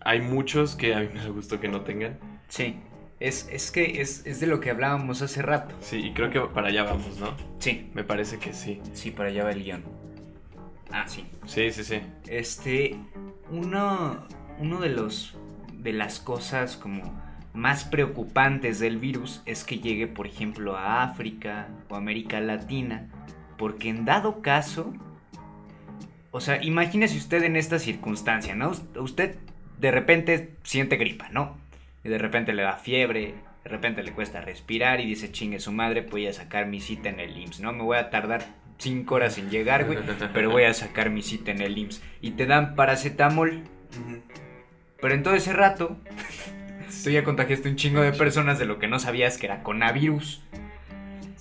hay 0.00 0.20
muchos 0.20 0.74
que 0.74 0.94
a 0.94 1.00
mí 1.00 1.08
me 1.12 1.20
da 1.20 1.28
gusto 1.28 1.60
que 1.60 1.68
no 1.68 1.82
tengan. 1.82 2.18
Sí. 2.48 2.76
Es, 3.20 3.48
es 3.50 3.70
que 3.70 4.00
es, 4.00 4.26
es 4.26 4.40
de 4.40 4.46
lo 4.46 4.60
que 4.60 4.70
hablábamos 4.70 5.22
hace 5.22 5.40
rato. 5.40 5.74
Sí, 5.80 5.98
y 5.98 6.12
creo 6.12 6.30
que 6.30 6.40
para 6.40 6.68
allá 6.68 6.84
vamos, 6.84 7.18
¿no? 7.18 7.34
Sí, 7.58 7.90
Me 7.94 8.04
parece 8.04 8.38
que 8.38 8.52
sí. 8.52 8.80
sí, 8.92 9.10
para 9.10 9.28
allá 9.28 9.44
va 9.44 9.52
el 9.52 9.62
guion. 9.62 9.84
Ah, 10.90 11.04
sí. 11.06 11.24
Sí, 11.46 11.70
sí, 11.70 11.84
sí. 11.84 12.00
Este, 12.28 12.96
uno, 13.50 14.26
uno 14.58 14.80
de 14.80 14.90
los, 14.90 15.36
de 15.72 15.92
las 15.92 16.20
cosas 16.20 16.76
como 16.76 17.02
más 17.52 17.84
preocupantes 17.84 18.78
del 18.80 18.98
virus 18.98 19.42
es 19.46 19.64
que 19.64 19.78
llegue, 19.78 20.06
por 20.06 20.26
ejemplo, 20.26 20.76
a 20.76 21.02
África 21.04 21.68
o 21.88 21.94
América 21.96 22.40
Latina, 22.40 23.08
porque 23.56 23.88
en 23.88 24.04
dado 24.04 24.42
caso, 24.42 24.92
o 26.36 26.40
sea, 26.40 26.60
imagínese 26.64 27.16
usted 27.16 27.44
en 27.44 27.54
esta 27.54 27.78
circunstancia, 27.78 28.56
¿no? 28.56 28.70
Us- 28.70 28.82
Usted 28.96 29.36
de 29.78 29.90
repente 29.92 30.50
siente 30.64 30.96
gripa, 30.96 31.28
¿no? 31.30 31.56
Y 32.02 32.08
de 32.08 32.18
repente 32.18 32.52
le 32.52 32.62
da 32.62 32.74
fiebre, 32.76 33.34
de 33.62 33.70
repente 33.70 34.02
le 34.02 34.10
cuesta 34.12 34.40
respirar 34.40 35.00
y 35.00 35.06
dice, 35.06 35.30
chingue 35.30 35.60
su 35.60 35.70
madre, 35.70 36.02
voy 36.02 36.26
a 36.26 36.32
sacar 36.32 36.66
mi 36.66 36.80
cita 36.80 37.08
en 37.08 37.20
el 37.20 37.38
IMSS, 37.38 37.60
¿no? 37.60 37.72
Me 37.72 37.82
voy 37.84 37.98
a 37.98 38.10
tardar 38.10 38.44
cinco 38.78 39.14
horas 39.14 39.38
en 39.38 39.48
llegar, 39.48 39.84
güey, 39.84 39.98
pero 40.32 40.50
voy 40.50 40.64
a 40.64 40.74
sacar 40.74 41.08
mi 41.10 41.22
cita 41.22 41.52
en 41.52 41.60
el 41.62 41.78
IMSS. 41.78 42.02
Y 42.20 42.32
te 42.32 42.46
dan 42.46 42.74
paracetamol, 42.74 43.62
pero 45.00 45.14
en 45.14 45.22
todo 45.22 45.34
ese 45.34 45.52
rato, 45.52 45.96
tú 47.04 47.10
ya 47.10 47.22
contagiaste 47.22 47.68
un 47.68 47.76
chingo 47.76 48.00
de 48.02 48.12
personas 48.12 48.58
de 48.58 48.64
lo 48.66 48.78
que 48.80 48.88
no 48.88 48.98
sabías 48.98 49.38
que 49.38 49.46
era 49.46 49.62
coronavirus. 49.62 50.42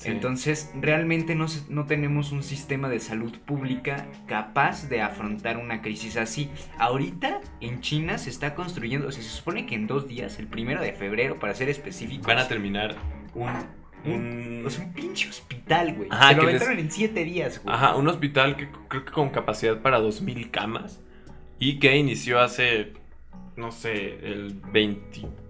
Sí. 0.03 0.09
Entonces, 0.11 0.71
realmente 0.79 1.33
no, 1.35 1.45
no 1.69 1.85
tenemos 1.85 2.31
un 2.31 2.43
sistema 2.43 2.89
de 2.89 2.99
salud 2.99 3.31
pública 3.45 4.05
capaz 4.27 4.89
de 4.89 5.01
afrontar 5.01 5.57
una 5.57 5.81
crisis 5.81 6.17
así. 6.17 6.49
Ahorita 6.77 7.39
en 7.61 7.81
China 7.81 8.17
se 8.17 8.29
está 8.29 8.53
construyendo, 8.55 9.07
o 9.07 9.11
sea, 9.11 9.23
se 9.23 9.29
supone 9.29 9.65
que 9.65 9.75
en 9.75 9.87
dos 9.87 10.07
días, 10.07 10.39
el 10.39 10.47
primero 10.47 10.81
de 10.81 10.93
febrero, 10.93 11.39
para 11.39 11.53
ser 11.53 11.69
específicos, 11.69 12.27
Van 12.27 12.39
a 12.39 12.47
terminar 12.47 12.95
un... 13.33 13.49
un... 14.11 14.63
o 14.65 14.69
sea, 14.69 14.85
un 14.85 14.93
pinche 14.93 15.29
hospital, 15.29 15.93
güey. 15.95 16.09
Ajá, 16.11 16.29
se 16.29 16.35
lo 16.35 16.41
que 16.41 16.45
les- 16.47 16.55
aventaron 16.61 16.79
en 16.79 16.91
siete 16.91 17.23
días, 17.23 17.61
güey. 17.63 17.73
Ajá, 17.75 17.95
un 17.95 18.07
hospital 18.09 18.57
que 18.57 18.67
creo 18.89 19.05
que 19.05 19.11
con 19.11 19.29
capacidad 19.29 19.81
para 19.81 19.99
2.000 20.01 20.51
camas 20.51 20.99
y 21.59 21.79
que 21.79 21.95
inició 21.95 22.41
hace, 22.41 22.91
no 23.55 23.71
sé, 23.71 24.19
el 24.27 24.59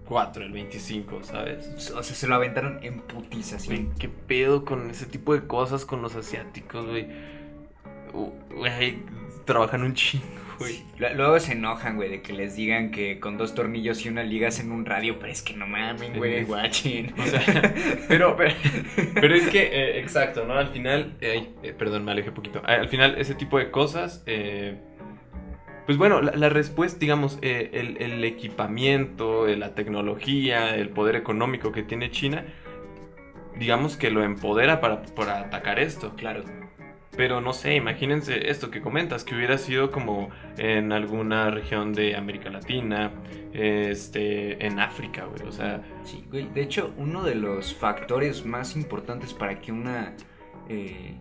24, 0.04 0.44
el 0.44 0.52
25, 0.52 1.22
¿sabes? 1.24 1.90
O 1.96 2.02
sea, 2.02 2.14
se 2.14 2.26
lo 2.26 2.34
aventaron 2.34 2.78
en 2.82 3.00
putizas, 3.00 3.66
Güey, 3.66 3.88
¿qué 3.98 4.08
pedo 4.08 4.64
con 4.64 4.90
ese 4.90 5.06
tipo 5.06 5.34
de 5.34 5.46
cosas 5.46 5.84
con 5.84 6.02
los 6.02 6.14
asiáticos, 6.14 6.86
güey? 6.86 7.06
Güey, 8.54 8.98
trabajan 9.44 9.82
un 9.82 9.94
chingo, 9.94 10.24
güey. 10.58 10.74
Sí. 10.74 10.86
Lu- 10.98 11.08
Luego 11.16 11.40
se 11.40 11.52
enojan, 11.52 11.96
güey, 11.96 12.10
de 12.10 12.22
que 12.22 12.32
les 12.32 12.54
digan 12.54 12.90
que 12.90 13.18
con 13.18 13.36
dos 13.38 13.54
tornillos 13.54 14.04
y 14.04 14.08
una 14.08 14.22
liga 14.22 14.48
hacen 14.48 14.70
un 14.72 14.84
radio, 14.86 15.18
pero 15.18 15.32
es 15.32 15.42
que 15.42 15.54
no 15.54 15.66
mamen, 15.66 16.16
güey, 16.16 16.40
Sí. 16.40 16.44
guachen. 16.44 17.14
O 17.18 17.22
sea, 17.26 17.74
pero, 18.08 18.36
pero, 18.36 18.54
pero 19.14 19.34
es 19.34 19.48
que, 19.48 19.62
eh, 19.62 20.00
exacto, 20.00 20.44
¿no? 20.46 20.54
Al 20.54 20.68
final, 20.68 21.16
eh, 21.20 21.48
eh, 21.62 21.72
perdón, 21.76 22.04
me 22.04 22.12
alejé 22.12 22.30
poquito. 22.30 22.62
Al 22.64 22.88
final, 22.88 23.16
ese 23.18 23.34
tipo 23.34 23.58
de 23.58 23.70
cosas, 23.70 24.22
eh, 24.26 24.78
pues 25.86 25.98
bueno, 25.98 26.22
la, 26.22 26.48
respuesta, 26.48 26.98
digamos, 26.98 27.38
eh, 27.42 27.70
el, 27.74 28.00
el 28.00 28.24
equipamiento, 28.24 29.46
eh, 29.46 29.56
la 29.56 29.74
tecnología, 29.74 30.74
el 30.76 30.88
poder 30.88 31.14
económico 31.16 31.72
que 31.72 31.82
tiene 31.82 32.10
China, 32.10 32.44
digamos 33.58 33.96
que 33.96 34.10
lo 34.10 34.22
empodera 34.22 34.80
para, 34.80 35.02
para 35.02 35.40
atacar 35.40 35.78
esto. 35.78 36.14
Claro. 36.16 36.42
Pero 37.16 37.40
no 37.40 37.52
sé, 37.52 37.76
imagínense 37.76 38.50
esto 38.50 38.70
que 38.70 38.80
comentas, 38.80 39.22
que 39.24 39.36
hubiera 39.36 39.56
sido 39.56 39.92
como 39.92 40.30
en 40.58 40.90
alguna 40.90 41.50
región 41.50 41.92
de 41.92 42.16
América 42.16 42.50
Latina, 42.50 43.12
este, 43.52 44.66
en 44.66 44.80
África, 44.80 45.26
güey, 45.26 45.46
o 45.46 45.52
sea... 45.52 45.80
Sí, 46.02 46.24
güey. 46.28 46.48
De 46.52 46.62
hecho, 46.62 46.92
uno 46.96 47.22
de 47.22 47.36
los 47.36 47.72
factores 47.72 48.44
más 48.44 48.74
importantes 48.74 49.32
para 49.32 49.60
que 49.60 49.70
una. 49.70 50.14
eh, 50.68 51.14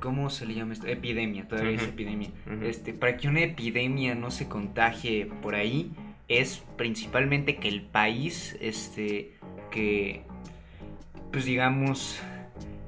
¿Cómo 0.00 0.30
se 0.30 0.46
le 0.46 0.54
llama 0.54 0.72
esto? 0.72 0.86
Epidemia, 0.86 1.46
todavía 1.46 1.72
es 1.76 1.82
epidemia. 1.82 2.30
Este, 2.62 2.92
para 2.94 3.16
que 3.16 3.28
una 3.28 3.40
epidemia 3.40 4.14
no 4.14 4.30
se 4.30 4.48
contagie 4.48 5.26
por 5.42 5.54
ahí, 5.54 5.92
es 6.28 6.62
principalmente 6.76 7.56
que 7.56 7.68
el 7.68 7.82
país, 7.82 8.56
este, 8.60 9.34
que, 9.70 10.22
pues 11.32 11.44
digamos, 11.44 12.20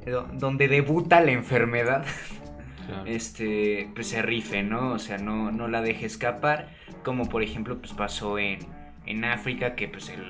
do- 0.06 0.28
donde 0.32 0.68
debuta 0.68 1.20
la 1.20 1.32
enfermedad, 1.32 2.04
este, 3.06 3.88
pues 3.94 4.08
se 4.08 4.22
rife, 4.22 4.62
¿no? 4.62 4.92
O 4.92 4.98
sea, 4.98 5.18
no, 5.18 5.50
no 5.52 5.68
la 5.68 5.82
deje 5.82 6.06
escapar, 6.06 6.70
como 7.04 7.28
por 7.28 7.42
ejemplo, 7.42 7.78
pues 7.78 7.92
pasó 7.92 8.38
en, 8.38 8.60
en 9.06 9.24
África, 9.24 9.74
que 9.74 9.88
pues 9.88 10.08
el, 10.08 10.22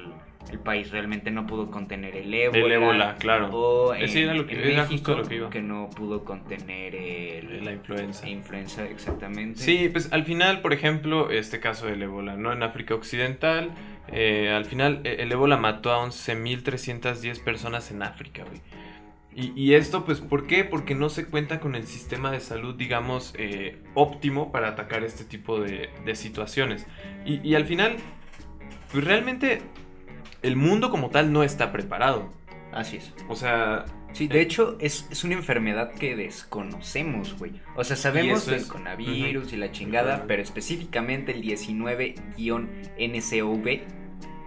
el 0.50 0.58
país 0.58 0.90
realmente 0.90 1.30
no 1.30 1.46
pudo 1.46 1.70
contener 1.70 2.16
el 2.16 2.32
ébola. 2.34 2.58
el 2.66 2.72
ébola, 2.72 3.16
claro. 3.18 3.48
O 3.52 3.94
en, 3.94 4.02
Ese 4.02 4.22
era 4.24 4.34
lo 4.34 4.46
que- 4.46 4.54
en 4.54 4.70
era 4.72 4.86
justo 4.86 5.12
México, 5.16 5.36
lo 5.38 5.50
que 5.50 5.58
iba. 5.60 5.66
no 5.66 5.88
pudo 5.90 6.24
contener 6.24 6.94
el, 6.94 7.64
La 7.64 7.72
influenza. 7.72 8.24
la 8.24 8.30
influenza, 8.30 8.84
exactamente. 8.86 9.60
Sí, 9.60 9.88
pues 9.90 10.12
al 10.12 10.24
final, 10.24 10.60
por 10.60 10.72
ejemplo, 10.72 11.30
este 11.30 11.60
caso 11.60 11.86
del 11.86 12.02
ébola, 12.02 12.36
¿no? 12.36 12.52
En 12.52 12.62
África 12.62 12.94
Occidental, 12.94 13.70
eh, 14.08 14.50
al 14.50 14.64
final 14.66 15.00
eh, 15.04 15.16
el 15.20 15.32
ébola 15.32 15.56
mató 15.56 15.90
a 15.92 16.04
11.310 16.06 17.42
personas 17.42 17.90
en 17.90 18.02
África, 18.02 18.44
güey. 18.44 18.60
Y, 19.34 19.52
y 19.58 19.74
esto, 19.74 20.04
pues, 20.04 20.20
¿por 20.20 20.46
qué? 20.46 20.62
Porque 20.64 20.94
no 20.94 21.08
se 21.08 21.24
cuenta 21.24 21.58
con 21.58 21.74
el 21.74 21.86
sistema 21.86 22.30
de 22.30 22.40
salud, 22.40 22.74
digamos, 22.74 23.32
eh, 23.38 23.78
óptimo 23.94 24.52
para 24.52 24.68
atacar 24.68 25.04
este 25.04 25.24
tipo 25.24 25.58
de, 25.58 25.88
de 26.04 26.14
situaciones. 26.16 26.86
Y, 27.24 27.40
y 27.48 27.54
al 27.54 27.64
final, 27.64 27.96
pues 28.92 29.04
realmente 29.04 29.62
el 30.42 30.56
mundo 30.56 30.90
como 30.90 31.10
tal 31.10 31.32
no 31.32 31.42
está 31.42 31.72
preparado. 31.72 32.32
Así 32.72 32.96
es. 32.96 33.12
O 33.28 33.36
sea, 33.36 33.84
Sí, 34.12 34.28
de 34.28 34.42
hecho, 34.42 34.76
es, 34.78 35.08
es 35.10 35.24
una 35.24 35.32
enfermedad 35.34 35.90
que 35.92 36.14
desconocemos, 36.16 37.38
güey. 37.38 37.52
O 37.76 37.84
sea, 37.84 37.96
sabemos 37.96 38.44
del 38.46 38.66
coronavirus 38.66 39.54
y 39.54 39.56
la 39.56 39.72
chingada, 39.72 40.26
pero 40.26 40.42
específicamente 40.42 41.32
el 41.32 41.40
19-NCOV 41.42 43.80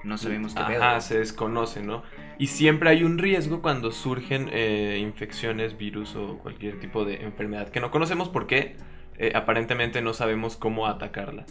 no 0.03 0.19
sabemos 0.19 0.53
qué 0.53 0.61
pedo. 0.63 0.83
Ajá, 0.83 1.01
se 1.01 1.17
desconoce, 1.17 1.81
¿no? 1.81 2.03
Y 2.37 2.45
siempre 2.47 2.89
hay 2.91 3.03
un 3.03 3.17
riesgo 3.17 3.63
cuando 3.63 3.91
surgen 3.91 4.49
eh, 4.51 4.99
infecciones, 5.01 5.77
virus 5.77 6.15
o 6.15 6.37
cualquier 6.37 6.79
tipo 6.79 7.05
de 7.05 7.23
enfermedad 7.23 7.69
que 7.69 7.79
no 7.79 7.89
conocemos 7.89 8.29
porque 8.29 8.75
eh, 9.17 9.31
aparentemente 9.33 10.01
no 10.01 10.13
sabemos 10.13 10.57
cómo 10.57 10.85
atacarla. 10.85 11.47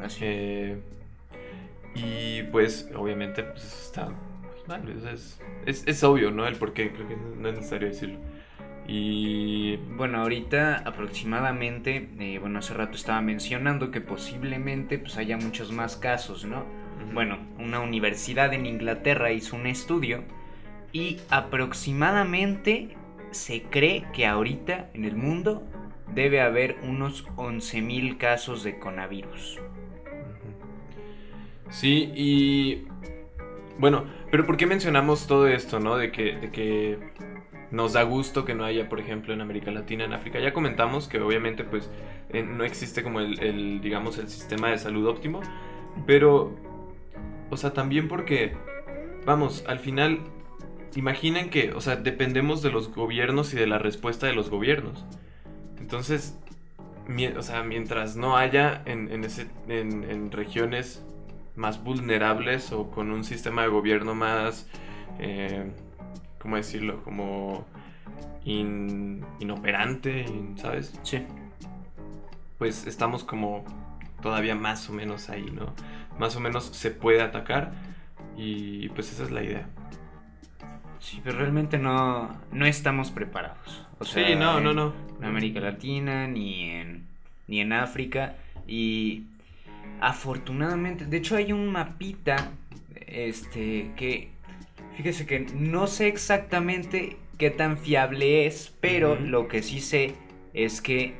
Así. 0.00 0.18
Eh, 0.22 0.80
y 1.94 2.42
pues 2.44 2.90
obviamente 2.94 3.42
pues, 3.42 3.86
está 3.86 4.08
mal, 4.66 4.82
es, 4.88 5.40
es, 5.66 5.84
es 5.86 6.04
obvio, 6.04 6.30
¿no? 6.30 6.46
El 6.46 6.56
por 6.56 6.72
qué, 6.72 6.92
creo 6.92 7.08
que 7.08 7.16
no 7.16 7.48
es 7.48 7.56
necesario 7.56 7.88
decirlo. 7.88 8.18
Y 8.86 9.76
Bueno, 9.96 10.22
ahorita 10.22 10.78
aproximadamente, 10.78 12.08
eh, 12.18 12.38
bueno, 12.38 12.60
hace 12.60 12.72
rato 12.72 12.96
estaba 12.96 13.20
mencionando 13.20 13.90
que 13.90 14.00
posiblemente 14.00 14.98
pues 14.98 15.18
haya 15.18 15.36
muchos 15.36 15.72
más 15.72 15.96
casos, 15.96 16.46
¿no? 16.46 16.64
Bueno, 17.12 17.38
una 17.58 17.80
universidad 17.80 18.54
en 18.54 18.64
Inglaterra 18.64 19.30
hizo 19.30 19.56
un 19.56 19.66
estudio 19.66 20.24
y 20.92 21.18
aproximadamente 21.28 22.96
se 23.30 23.62
cree 23.62 24.06
que 24.14 24.26
ahorita 24.26 24.88
en 24.94 25.04
el 25.04 25.16
mundo 25.16 25.62
debe 26.14 26.40
haber 26.40 26.76
unos 26.82 27.26
11.000 27.36 28.16
casos 28.16 28.64
de 28.64 28.78
coronavirus. 28.78 29.60
Sí, 31.70 32.10
y 32.14 32.86
bueno, 33.78 34.04
pero 34.30 34.46
¿por 34.46 34.56
qué 34.56 34.66
mencionamos 34.66 35.26
todo 35.26 35.46
esto, 35.46 35.80
no? 35.80 35.96
De 35.96 36.10
que, 36.10 36.36
de 36.36 36.50
que 36.50 36.98
nos 37.70 37.92
da 37.92 38.02
gusto 38.02 38.44
que 38.44 38.54
no 38.54 38.64
haya, 38.64 38.88
por 38.88 39.00
ejemplo, 39.00 39.34
en 39.34 39.40
América 39.40 39.70
Latina, 39.70 40.04
en 40.04 40.12
África. 40.12 40.40
Ya 40.40 40.52
comentamos 40.52 41.08
que 41.08 41.20
obviamente 41.20 41.64
pues 41.64 41.90
eh, 42.30 42.42
no 42.42 42.64
existe 42.64 43.02
como 43.02 43.20
el, 43.20 43.80
digamos, 43.80 44.18
el 44.18 44.28
sistema 44.28 44.70
de 44.70 44.78
salud 44.78 45.06
óptimo, 45.06 45.40
pero, 46.06 46.54
o 47.50 47.56
sea, 47.56 47.72
también 47.72 48.08
porque, 48.08 48.56
vamos, 49.26 49.64
al 49.66 49.78
final, 49.78 50.20
imaginen 50.96 51.50
que, 51.50 51.72
o 51.72 51.80
sea, 51.80 51.96
dependemos 51.96 52.62
de 52.62 52.70
los 52.70 52.94
gobiernos 52.94 53.52
y 53.52 53.56
de 53.56 53.66
la 53.66 53.78
respuesta 53.78 54.26
de 54.26 54.32
los 54.32 54.50
gobiernos. 54.50 55.04
Entonces, 55.78 56.38
o 57.36 57.42
sea, 57.42 57.62
mientras 57.62 58.16
no 58.16 58.36
haya 58.36 58.82
en, 58.86 59.10
en, 59.10 59.24
ese, 59.24 59.46
en 59.68 60.30
regiones 60.30 61.04
más 61.58 61.82
vulnerables 61.82 62.72
o 62.72 62.90
con 62.90 63.10
un 63.10 63.24
sistema 63.24 63.62
de 63.62 63.68
gobierno 63.68 64.14
más, 64.14 64.66
eh, 65.18 65.70
¿cómo 66.40 66.56
decirlo? 66.56 67.02
Como 67.02 67.66
in- 68.44 69.24
inoperante, 69.40 70.20
in- 70.22 70.56
¿sabes? 70.56 70.98
Sí. 71.02 71.22
Pues 72.58 72.86
estamos 72.86 73.24
como 73.24 73.64
todavía 74.22 74.54
más 74.54 74.88
o 74.88 74.92
menos 74.92 75.28
ahí, 75.30 75.46
¿no? 75.52 75.74
Más 76.18 76.34
o 76.36 76.40
menos 76.40 76.64
se 76.64 76.90
puede 76.90 77.20
atacar 77.22 77.72
y 78.36 78.88
pues 78.90 79.12
esa 79.12 79.24
es 79.24 79.30
la 79.30 79.42
idea. 79.42 79.68
Sí, 81.00 81.20
pero 81.22 81.38
realmente 81.38 81.78
no, 81.78 82.36
no 82.52 82.66
estamos 82.66 83.10
preparados. 83.10 83.86
O 84.00 84.04
Sí, 84.04 84.12
sea, 84.14 84.36
no, 84.36 84.60
no, 84.60 84.70
en- 84.70 84.76
no. 84.76 84.92
en 85.18 85.24
América 85.24 85.60
Latina, 85.60 86.26
ni 86.26 86.70
en, 86.70 87.06
ni 87.46 87.60
en 87.60 87.72
África. 87.72 88.34
Y 88.66 89.24
afortunadamente, 90.00 91.04
de 91.06 91.16
hecho 91.16 91.36
hay 91.36 91.52
un 91.52 91.68
mapita, 91.68 92.50
este, 93.06 93.90
que 93.96 94.30
fíjese 94.96 95.26
que 95.26 95.40
no 95.54 95.86
sé 95.86 96.08
exactamente 96.08 97.16
qué 97.38 97.50
tan 97.50 97.78
fiable 97.78 98.46
es, 98.46 98.74
pero 98.80 99.14
lo 99.16 99.48
que 99.48 99.62
sí 99.62 99.80
sé 99.80 100.14
es 100.54 100.80
que 100.80 101.14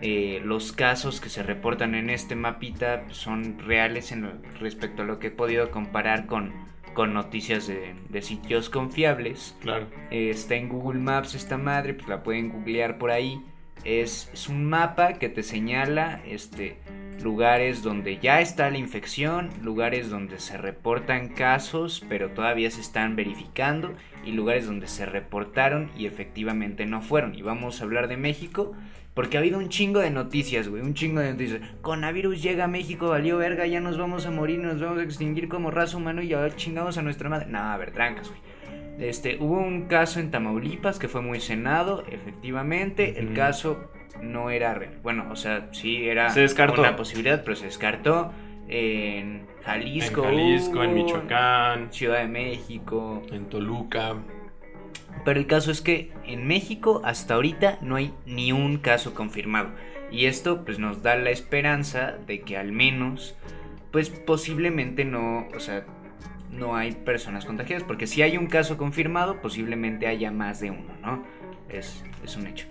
eh, 0.00 0.40
los 0.44 0.72
casos 0.72 1.20
que 1.20 1.28
se 1.28 1.42
reportan 1.42 1.94
en 1.94 2.08
este 2.08 2.36
mapita 2.36 3.04
son 3.10 3.58
reales 3.58 4.12
en 4.12 4.22
lo- 4.22 4.32
respecto 4.60 5.02
a 5.02 5.04
lo 5.04 5.18
que 5.18 5.26
he 5.26 5.30
podido 5.30 5.70
comparar 5.70 6.26
con, 6.26 6.52
con 6.94 7.12
noticias 7.12 7.66
de, 7.66 7.94
de 8.08 8.22
sitios 8.22 8.70
confiables. 8.70 9.56
Claro. 9.60 9.86
Eh, 10.10 10.30
está 10.30 10.54
en 10.54 10.68
Google 10.68 11.00
Maps 11.00 11.34
esta 11.34 11.58
madre, 11.58 11.94
pues 11.94 12.08
la 12.08 12.22
pueden 12.22 12.48
googlear 12.50 12.96
por 12.98 13.10
ahí. 13.10 13.42
Es, 13.84 14.30
es 14.32 14.48
un 14.48 14.64
mapa 14.64 15.14
que 15.14 15.28
te 15.28 15.42
señala 15.42 16.20
este, 16.26 16.78
lugares 17.22 17.82
donde 17.82 18.18
ya 18.18 18.40
está 18.40 18.70
la 18.70 18.78
infección, 18.78 19.50
lugares 19.62 20.10
donde 20.10 20.38
se 20.38 20.56
reportan 20.56 21.28
casos, 21.28 22.04
pero 22.08 22.30
todavía 22.30 22.70
se 22.70 22.80
están 22.80 23.16
verificando, 23.16 23.94
y 24.24 24.32
lugares 24.32 24.66
donde 24.66 24.88
se 24.88 25.06
reportaron 25.06 25.90
y 25.96 26.06
efectivamente 26.06 26.86
no 26.86 27.00
fueron. 27.00 27.34
Y 27.34 27.42
vamos 27.42 27.80
a 27.80 27.84
hablar 27.84 28.08
de 28.08 28.16
México, 28.16 28.74
porque 29.14 29.36
ha 29.36 29.40
habido 29.40 29.58
un 29.58 29.68
chingo 29.68 30.00
de 30.00 30.10
noticias, 30.10 30.68
güey, 30.68 30.82
un 30.82 30.94
chingo 30.94 31.20
de 31.20 31.32
noticias. 31.32 31.60
Coronavirus 31.80 32.42
llega 32.42 32.64
a 32.64 32.68
México, 32.68 33.08
valió 33.08 33.38
verga, 33.38 33.66
ya 33.66 33.80
nos 33.80 33.98
vamos 33.98 34.26
a 34.26 34.30
morir, 34.30 34.60
nos 34.60 34.80
vamos 34.80 34.98
a 34.98 35.02
extinguir 35.02 35.48
como 35.48 35.70
raza 35.70 35.96
humana 35.96 36.22
y 36.22 36.28
ya 36.28 36.54
chingamos 36.54 36.98
a 36.98 37.02
nuestra 37.02 37.28
madre. 37.28 37.46
No, 37.48 37.58
a 37.58 37.76
ver, 37.76 37.90
trancas, 37.92 38.28
güey. 38.28 38.40
Este, 39.00 39.36
hubo 39.40 39.58
un 39.58 39.82
caso 39.86 40.18
en 40.18 40.30
Tamaulipas 40.30 40.98
que 40.98 41.08
fue 41.08 41.22
muy 41.22 41.40
cenado, 41.40 42.04
efectivamente. 42.10 43.18
El 43.18 43.32
caso 43.32 43.90
no 44.22 44.50
era 44.50 44.74
real. 44.74 44.98
Bueno, 45.02 45.26
o 45.30 45.36
sea, 45.36 45.68
sí 45.72 46.08
era 46.08 46.30
Se 46.30 46.40
descartó. 46.40 46.80
una 46.80 46.96
posibilidad, 46.96 47.42
pero 47.44 47.56
se 47.56 47.66
descartó. 47.66 48.32
En 48.68 49.46
Jalisco, 49.64 50.24
en 50.24 50.36
Jalisco, 50.36 50.82
en 50.84 50.94
Michoacán, 50.94 51.92
Ciudad 51.92 52.18
de 52.18 52.28
México. 52.28 53.22
en 53.32 53.46
Toluca. 53.46 54.16
Pero 55.24 55.40
el 55.40 55.46
caso 55.46 55.70
es 55.70 55.80
que 55.80 56.12
en 56.24 56.46
México 56.46 57.00
hasta 57.04 57.34
ahorita 57.34 57.78
no 57.80 57.96
hay 57.96 58.12
ni 58.26 58.52
un 58.52 58.78
caso 58.78 59.14
confirmado. 59.14 59.70
Y 60.10 60.26
esto 60.26 60.64
pues 60.64 60.78
nos 60.78 61.02
da 61.02 61.16
la 61.16 61.30
esperanza 61.30 62.16
de 62.26 62.40
que 62.40 62.56
al 62.56 62.72
menos 62.72 63.36
pues 63.90 64.10
posiblemente 64.10 65.04
no, 65.04 65.48
o 65.54 65.60
sea, 65.60 65.84
no 66.50 66.76
hay 66.76 66.92
personas 66.92 67.44
contagiadas. 67.44 67.84
Porque 67.84 68.06
si 68.06 68.22
hay 68.22 68.36
un 68.36 68.46
caso 68.46 68.76
confirmado, 68.76 69.40
posiblemente 69.40 70.06
haya 70.06 70.30
más 70.30 70.60
de 70.60 70.70
uno, 70.70 70.94
¿no? 71.02 71.24
Es, 71.68 72.04
es 72.24 72.36
un 72.36 72.46
hecho. 72.46 72.66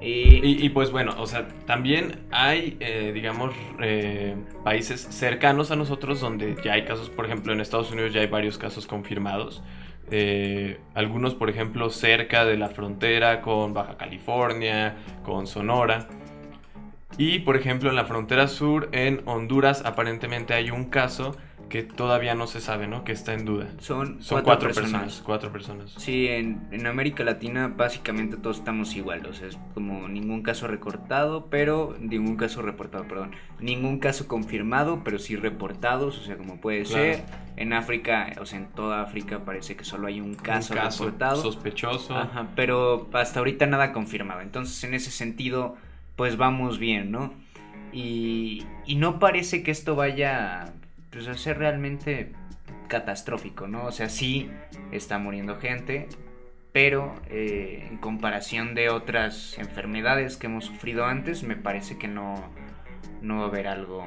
Y, 0.00 0.68
pues 0.68 0.92
bueno, 0.92 1.14
o 1.18 1.26
sea, 1.26 1.48
también 1.66 2.20
hay, 2.30 2.76
eh, 2.78 3.10
digamos, 3.12 3.52
eh, 3.80 4.36
países 4.62 5.00
cercanos 5.00 5.70
a 5.72 5.76
nosotros 5.76 6.20
donde 6.20 6.56
ya 6.62 6.74
hay 6.74 6.84
casos, 6.84 7.10
por 7.10 7.26
ejemplo, 7.26 7.52
en 7.52 7.60
Estados 7.60 7.90
Unidos 7.90 8.12
ya 8.12 8.20
hay 8.20 8.28
varios 8.28 8.58
casos 8.58 8.86
confirmados. 8.86 9.62
Eh, 10.10 10.78
algunos, 10.94 11.34
por 11.34 11.50
ejemplo, 11.50 11.90
cerca 11.90 12.44
de 12.44 12.56
la 12.56 12.68
frontera 12.68 13.42
con 13.42 13.74
Baja 13.74 13.96
California, 13.96 14.96
con 15.24 15.46
Sonora. 15.46 16.06
Y, 17.16 17.40
por 17.40 17.56
ejemplo, 17.56 17.90
en 17.90 17.96
la 17.96 18.04
frontera 18.04 18.46
sur, 18.46 18.88
en 18.92 19.22
Honduras, 19.24 19.82
aparentemente 19.84 20.54
hay 20.54 20.70
un 20.70 20.84
caso 20.84 21.36
que 21.68 21.82
todavía 21.82 22.34
no 22.34 22.46
se 22.46 22.60
sabe, 22.60 22.86
¿no? 22.88 23.04
Que 23.04 23.12
está 23.12 23.34
en 23.34 23.44
duda. 23.44 23.66
son, 23.78 24.22
Son 24.22 24.42
cuatro, 24.42 24.70
personas. 24.70 25.22
Cuatro 25.24 25.52
personas. 25.52 25.92
Sí, 25.98 26.26
en, 26.28 26.66
en 26.70 26.86
América 26.86 27.24
Latina 27.24 27.68
básicamente 27.76 28.36
todos 28.36 28.58
estamos 28.58 28.96
igual, 28.96 29.26
o 29.26 29.32
sea, 29.34 29.48
es 29.48 29.58
como 29.74 30.08
ningún 30.08 30.42
caso 30.42 30.66
recortado, 30.66 31.46
pero 31.50 31.96
ningún 32.00 32.36
caso 32.36 32.62
reportado, 32.62 33.04
perdón, 33.06 33.32
ningún 33.60 33.98
caso 33.98 34.26
confirmado, 34.28 35.02
pero 35.04 35.18
sí 35.18 35.36
reportados, 35.36 36.18
o 36.18 36.22
sea, 36.22 36.36
como 36.36 36.60
puede 36.60 36.84
Claro. 36.84 37.02
ser. 37.04 37.24
En 37.56 37.72
África, 37.72 38.32
o 38.40 38.46
sea, 38.46 38.60
en 38.60 38.68
toda 38.68 39.02
África 39.02 39.44
parece 39.44 39.74
que 39.76 39.82
solo 39.84 40.06
hay 40.06 40.20
un 40.20 40.34
caso, 40.36 40.74
un 40.74 40.78
caso 40.80 41.04
reportado. 41.04 41.42
sospechoso. 41.42 42.16
Ajá, 42.16 42.46
pero 42.54 43.08
hasta 43.12 43.40
ahorita 43.40 43.66
nada 43.66 43.92
confirmado. 43.92 44.42
Entonces, 44.42 44.82
en 44.84 44.94
ese 44.94 45.10
sentido, 45.10 45.74
pues 46.14 46.36
vamos 46.36 46.78
bien, 46.78 47.10
¿no? 47.10 47.34
Y, 47.92 48.64
y 48.86 48.94
no 48.96 49.18
parece 49.18 49.62
que 49.62 49.70
esto 49.72 49.96
vaya 49.96 50.72
pues, 51.10 51.28
a 51.28 51.34
ser 51.34 51.58
realmente 51.58 52.32
catastrófico, 52.88 53.68
¿no? 53.68 53.84
O 53.84 53.92
sea, 53.92 54.08
sí 54.08 54.50
está 54.92 55.18
muriendo 55.18 55.58
gente, 55.58 56.08
pero 56.72 57.14
eh, 57.28 57.86
en 57.90 57.98
comparación 57.98 58.74
de 58.74 58.88
otras 58.90 59.58
enfermedades 59.58 60.36
que 60.36 60.46
hemos 60.46 60.64
sufrido 60.64 61.04
antes, 61.04 61.42
me 61.42 61.56
parece 61.56 61.98
que 61.98 62.08
no, 62.08 62.34
no 63.20 63.38
va 63.38 63.44
a 63.44 63.48
haber 63.48 63.68
algo 63.68 64.06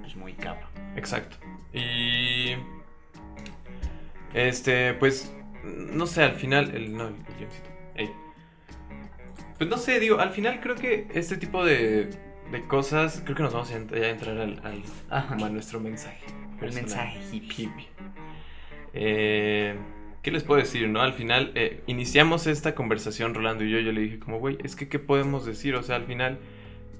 pues, 0.00 0.16
muy 0.16 0.34
cabrón. 0.34 0.70
Exacto. 0.96 1.36
Y. 1.72 2.56
Este, 4.34 4.94
pues. 4.94 5.34
No 5.64 6.06
sé, 6.06 6.22
al 6.22 6.34
final. 6.34 6.74
El, 6.74 6.96
no, 6.96 7.08
el 7.08 7.14
guioncito. 7.38 7.70
Ey. 7.94 8.10
Pues 9.58 9.68
no 9.68 9.76
sé, 9.76 10.00
digo, 10.00 10.18
al 10.18 10.30
final 10.30 10.60
creo 10.60 10.74
que 10.74 11.06
este 11.12 11.36
tipo 11.36 11.64
de, 11.64 12.08
de 12.50 12.66
cosas. 12.66 13.22
Creo 13.24 13.36
que 13.36 13.42
nos 13.42 13.52
vamos 13.52 13.70
a, 13.70 13.76
entrar 13.76 14.38
al, 14.38 14.82
a 15.10 15.48
nuestro 15.48 15.80
mensaje. 15.80 16.24
El 16.60 16.72
mensaje 16.72 17.18
hippie. 17.32 17.88
Eh, 18.92 19.76
¿Qué 20.22 20.30
les 20.30 20.42
puedo 20.42 20.60
decir, 20.60 20.88
no? 20.88 21.00
Al 21.00 21.14
final, 21.14 21.52
eh, 21.54 21.82
iniciamos 21.86 22.46
esta 22.46 22.74
conversación, 22.74 23.34
Rolando 23.34 23.64
y 23.64 23.70
yo. 23.70 23.78
Yo 23.78 23.92
le 23.92 24.02
dije, 24.02 24.18
como, 24.18 24.38
güey, 24.38 24.58
es 24.62 24.76
que, 24.76 24.88
¿qué 24.88 24.98
podemos 24.98 25.46
decir? 25.46 25.74
O 25.74 25.82
sea, 25.82 25.96
al 25.96 26.04
final, 26.04 26.38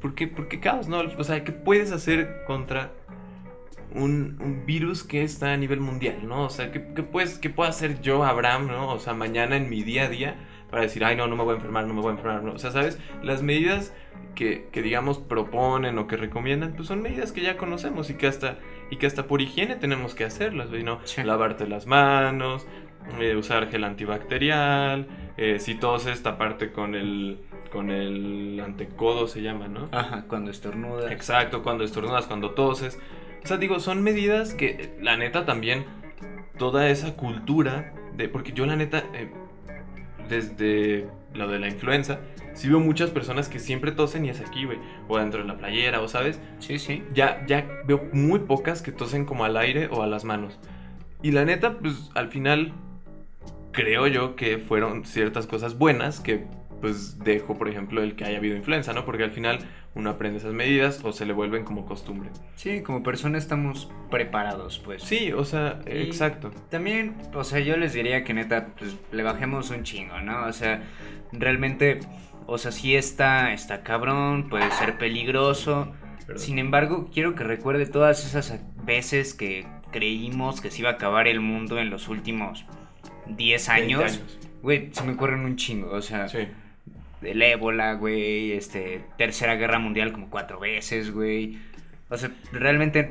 ¿por 0.01 0.15
qué, 0.15 0.27
por 0.27 0.49
qué 0.49 0.61
caos, 0.61 0.89
no? 0.89 1.01
O 1.19 1.25
sea, 1.25 1.45
¿qué 1.45 1.53
puedes 1.53 1.93
hacer 1.93 2.45
contra 2.47 2.93
un, 3.95 4.39
un 4.41 4.65
virus 4.65 5.03
que 5.03 5.23
está 5.23 5.53
a 5.53 5.57
nivel 5.59 5.81
mundial, 5.81 6.27
¿no? 6.27 6.45
O 6.45 6.51
sea, 6.51 6.73
¿qué, 6.73 6.83
qué 6.95 7.03
puedes, 7.03 7.39
¿qué 7.39 7.51
puedo 7.51 7.69
hacer 7.69 8.01
yo, 8.01 8.25
Abraham, 8.25 8.69
¿no? 8.69 8.93
O 8.93 8.99
sea, 8.99 9.13
mañana 9.13 9.57
en 9.57 9.69
mi 9.69 9.83
día 9.83 10.05
a 10.05 10.09
día 10.09 10.37
para 10.71 10.83
decir, 10.83 11.05
ay, 11.05 11.17
no, 11.17 11.27
no 11.27 11.37
me 11.37 11.45
voy 11.45 11.53
a 11.53 11.57
enfermar, 11.57 11.87
no 11.87 11.95
me 11.95 12.01
voy 12.01 12.11
a 12.11 12.13
enfermar, 12.13 12.43
¿no? 12.43 12.53
O 12.53 12.59
sea, 12.59 12.71
¿sabes? 12.71 12.99
Las 13.23 13.43
medidas 13.43 13.93
que, 14.35 14.69
que, 14.73 14.83
digamos, 14.83 15.19
proponen 15.19 15.99
o 15.99 16.07
que 16.07 16.17
recomiendan, 16.17 16.75
pues 16.75 16.89
son 16.89 17.03
medidas 17.03 17.33
que 17.33 17.41
ya 17.41 17.57
conocemos 17.57 18.11
y 18.11 18.15
que 18.15 18.27
hasta, 18.27 18.59
y 18.91 18.97
que 18.97 19.07
hasta 19.07 19.27
por 19.27 19.41
higiene 19.41 19.77
tenemos 19.77 20.15
que 20.15 20.25
hacerlas, 20.25 20.71
¿no? 20.71 21.01
Sí. 21.05 21.23
Lavarte 21.23 21.67
las 21.67 21.87
manos, 21.87 22.67
eh, 23.19 23.35
usar 23.35 23.71
gel 23.71 23.85
antibacterial, 23.85 25.09
eh, 25.37 25.59
si 25.59 25.75
toses, 25.75 26.23
taparte 26.23 26.71
con 26.71 26.95
el, 26.95 27.41
con 27.73 27.91
el 27.91 28.61
antecodo, 28.65 29.27
se 29.27 29.43
llama, 29.43 29.69
¿no? 29.69 29.89
Ajá, 29.91 30.25
cuando 30.29 30.51
estornuda. 30.51 31.13
Exacto, 31.13 31.63
cuando 31.63 31.85
estornudas, 31.85 32.27
cuando 32.27 32.51
toses. 32.53 32.99
O 33.43 33.47
sea, 33.47 33.57
digo, 33.57 33.81
son 33.81 34.03
medidas 34.03 34.55
que, 34.55 34.95
la 35.01 35.17
neta, 35.17 35.45
también, 35.47 35.87
toda 36.59 36.89
esa 36.89 37.17
cultura 37.17 37.95
de. 38.15 38.29
Porque 38.29 38.53
yo, 38.53 38.67
la 38.67 38.77
neta, 38.77 39.05
eh, 39.15 39.31
desde 40.31 41.07
lo 41.35 41.49
de 41.49 41.59
la 41.59 41.69
influenza, 41.69 42.21
sí 42.55 42.69
veo 42.69 42.81
muchas 42.81 43.11
personas 43.11 43.49
que 43.49 43.59
siempre 43.59 43.93
tosen 43.93 44.25
y 44.25 44.31
es 44.31 44.41
aquí, 44.41 44.65
güey. 44.65 44.79
O 45.09 45.19
dentro 45.19 45.43
de 45.43 45.49
la 45.49 45.59
playera, 45.59 46.01
o 46.01 46.09
sabes. 46.09 46.41
Sí, 46.59 46.79
sí. 46.79 47.03
Ya, 47.13 47.45
ya 47.47 47.67
veo 47.87 48.09
muy 48.13 48.41
pocas 48.41 48.81
que 48.81 48.93
tosen 48.93 49.27
como 49.27 49.45
al 49.45 49.57
aire 49.57 49.89
o 49.93 50.03
a 50.03 50.07
las 50.07 50.25
manos. 50.25 50.59
Y 51.23 51.33
la 51.33 51.45
neta, 51.45 51.79
pues 51.79 52.11
al 52.15 52.29
final, 52.29 52.73
creo 53.73 54.07
yo 54.07 54.37
que 54.37 54.59
fueron 54.59 55.05
ciertas 55.05 55.47
cosas 55.47 55.77
buenas 55.77 56.21
que 56.21 56.47
pues 56.81 57.19
dejo, 57.19 57.59
por 57.59 57.69
ejemplo, 57.69 58.03
el 58.03 58.17
que 58.17 58.25
haya 58.25 58.39
habido 58.39 58.57
influenza, 58.57 58.93
¿no? 58.93 59.05
Porque 59.05 59.25
al 59.25 59.31
final 59.33 59.59
uno 59.95 60.11
aprende 60.11 60.39
esas 60.39 60.53
medidas 60.55 61.01
o 61.05 61.13
se 61.13 61.27
le 61.27 61.33
vuelven 61.33 61.65
como 61.65 61.85
costumbre. 61.85 62.31
Sí, 62.57 62.83
como 62.83 63.03
persona 63.03 63.39
estamos 63.39 63.91
preparados, 64.11 64.79
pues. 64.79 65.03
Sí, 65.03 65.33
o 65.33 65.45
sea, 65.45 65.81
Y- 65.87 65.99
exacto. 66.03 66.51
También, 66.71 67.17
o 67.35 67.45
sea, 67.45 67.61
yo 67.61 67.77
les 67.77 67.93
diría 67.93 68.25
que 68.25 68.33
neta, 68.35 68.69
pues 68.79 68.97
le 69.13 69.23
bajemos 69.23 69.71
un 69.71 69.83
chingo, 69.83 70.21
¿no? 70.21 70.47
O 70.47 70.53
sea, 70.53 70.83
realmente, 71.33 72.01
o 72.47 72.59
sea, 72.59 72.73
sí 72.73 72.95
está, 72.97 73.53
está 73.53 73.83
cabrón, 73.83 74.49
puede 74.49 74.71
ser 74.73 74.99
peligroso. 74.99 75.93
Perdón. 76.27 76.39
Sin 76.43 76.59
embargo, 76.59 77.11
quiero 77.13 77.35
que 77.35 77.45
recuerde 77.45 77.87
todas 77.87 78.25
esas 78.25 78.61
veces 78.85 79.35
que 79.35 79.67
creímos 79.91 80.61
que 80.61 80.71
se 80.71 80.81
iba 80.81 80.91
a 80.91 80.93
acabar 80.95 81.27
el 81.29 81.41
mundo 81.41 81.79
en 81.79 81.91
los 81.91 82.09
últimos 82.09 82.65
10 83.27 83.69
20 83.69 83.95
años. 83.95 84.21
Güey, 84.63 84.91
se 84.93 85.03
me 85.05 85.13
ocurren 85.13 85.41
un 85.41 85.57
chingo, 85.57 85.91
o 85.91 86.03
sea, 86.03 86.29
Sí. 86.29 86.47
El 87.23 87.43
ébola, 87.43 87.95
güey, 87.95 88.53
este, 88.53 89.05
tercera 89.19 89.55
guerra 89.57 89.79
mundial 89.79 90.13
como 90.13 90.31
cuatro 90.31 90.59
veces, 90.61 91.13
güey. 91.13 91.59
O 92.09 92.17
sea, 92.17 92.31
realmente 92.53 93.11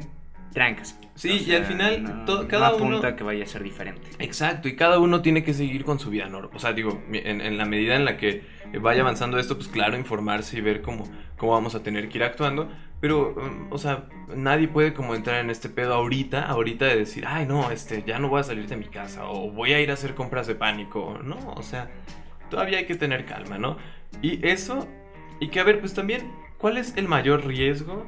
trancas. 0.53 0.99
Sí, 1.15 1.29
O 1.29 1.33
y 1.33 1.37
al 1.37 1.45
sea, 1.45 1.63
final, 1.63 2.03
no, 2.03 2.25
todo- 2.25 2.41
no 2.43 2.47
cada 2.47 2.67
apunta 2.69 3.07
uno- 3.09 3.15
que 3.15 3.23
vaya 3.23 3.43
a 3.43 3.47
ser 3.47 3.61
diferente. 3.63 4.09
Exacto, 4.19 4.67
y 4.67 4.75
cada 4.75 4.99
uno 4.99 5.21
tiene 5.21 5.43
que 5.43 5.53
seguir 5.53 5.83
con 5.83 5.99
su 5.99 6.09
vida, 6.09 6.27
¿no? 6.27 6.49
O 6.53 6.59
sea, 6.59 6.73
digo, 6.73 7.01
en, 7.11 7.41
en 7.41 7.57
la 7.57 7.65
medida 7.65 7.95
en 7.95 8.05
la 8.05 8.17
que 8.17 8.43
vaya 8.81 9.01
avanzando 9.01 9.37
esto, 9.37 9.55
pues 9.55 9.67
claro, 9.67 9.97
informarse 9.97 10.57
y 10.57 10.61
ver 10.61 10.81
cómo, 10.81 11.03
cómo 11.37 11.51
vamos 11.53 11.75
a 11.75 11.83
tener 11.83 12.09
que 12.09 12.17
ir 12.19 12.23
actuando. 12.23 12.69
Pero, 13.01 13.33
um, 13.35 13.67
o 13.71 13.77
sea, 13.77 14.05
nadie 14.35 14.67
puede 14.67 14.93
como 14.93 15.15
entrar 15.15 15.39
en 15.39 15.49
este 15.49 15.69
pedo 15.69 15.93
ahorita, 15.93 16.45
ahorita 16.45 16.85
de 16.85 16.97
decir, 16.97 17.25
ay, 17.27 17.45
no, 17.45 17.71
este, 17.71 18.03
ya 18.05 18.19
no 18.19 18.27
voy 18.27 18.41
a 18.41 18.43
salir 18.43 18.67
de 18.67 18.75
mi 18.75 18.85
casa, 18.85 19.29
o 19.29 19.51
voy 19.51 19.71
a 19.73 19.79
ir 19.79 19.89
a 19.91 19.93
hacer 19.93 20.15
compras 20.15 20.47
de 20.47 20.55
pánico. 20.55 21.19
No, 21.23 21.37
o 21.55 21.63
sea, 21.63 21.89
todavía 22.49 22.79
hay 22.79 22.85
que 22.85 22.95
tener 22.95 23.25
calma, 23.25 23.57
¿no? 23.57 23.77
Y 24.21 24.45
eso, 24.47 24.87
y 25.39 25.49
que 25.49 25.59
a 25.59 25.63
ver, 25.63 25.79
pues 25.79 25.93
también, 25.93 26.31
¿cuál 26.57 26.77
es 26.77 26.95
el 26.97 27.07
mayor 27.07 27.45
riesgo 27.45 28.05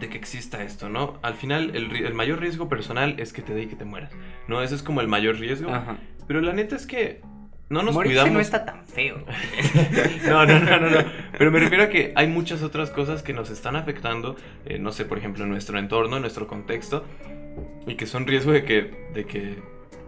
de 0.00 0.08
que 0.08 0.18
exista 0.18 0.62
esto, 0.62 0.88
¿no? 0.88 1.18
Al 1.22 1.34
final, 1.34 1.74
el, 1.74 1.94
el 1.94 2.14
mayor 2.14 2.40
riesgo 2.40 2.68
personal 2.68 3.18
es 3.18 3.32
que 3.32 3.42
te 3.42 3.54
dé 3.54 3.62
y 3.62 3.66
que 3.66 3.76
te 3.76 3.84
mueras, 3.84 4.12
¿no? 4.46 4.62
Ese 4.62 4.74
es 4.74 4.82
como 4.82 5.00
el 5.00 5.08
mayor 5.08 5.38
riesgo. 5.38 5.72
Ajá. 5.72 5.96
Pero 6.26 6.40
la 6.40 6.52
neta 6.52 6.76
es 6.76 6.86
que 6.86 7.22
no 7.68 7.82
nos 7.82 7.94
Morirse 7.94 8.14
cuidamos. 8.14 8.34
no 8.34 8.40
está 8.40 8.64
tan 8.64 8.84
feo. 8.84 9.16
No, 10.26 10.44
no, 10.44 10.58
no, 10.60 10.78
no, 10.80 10.90
no. 10.90 10.98
Pero 11.38 11.50
me 11.50 11.60
refiero 11.60 11.84
a 11.84 11.88
que 11.88 12.12
hay 12.14 12.26
muchas 12.26 12.62
otras 12.62 12.90
cosas 12.90 13.22
que 13.22 13.32
nos 13.32 13.50
están 13.50 13.76
afectando, 13.76 14.36
eh, 14.66 14.78
no 14.78 14.92
sé, 14.92 15.04
por 15.04 15.18
ejemplo, 15.18 15.44
en 15.44 15.50
nuestro 15.50 15.78
entorno, 15.78 16.16
en 16.16 16.22
nuestro 16.22 16.46
contexto, 16.46 17.04
y 17.86 17.94
que 17.94 18.06
son 18.06 18.26
riesgo 18.26 18.52
de 18.52 18.64
que, 18.64 19.08
de 19.14 19.24
que 19.24 19.56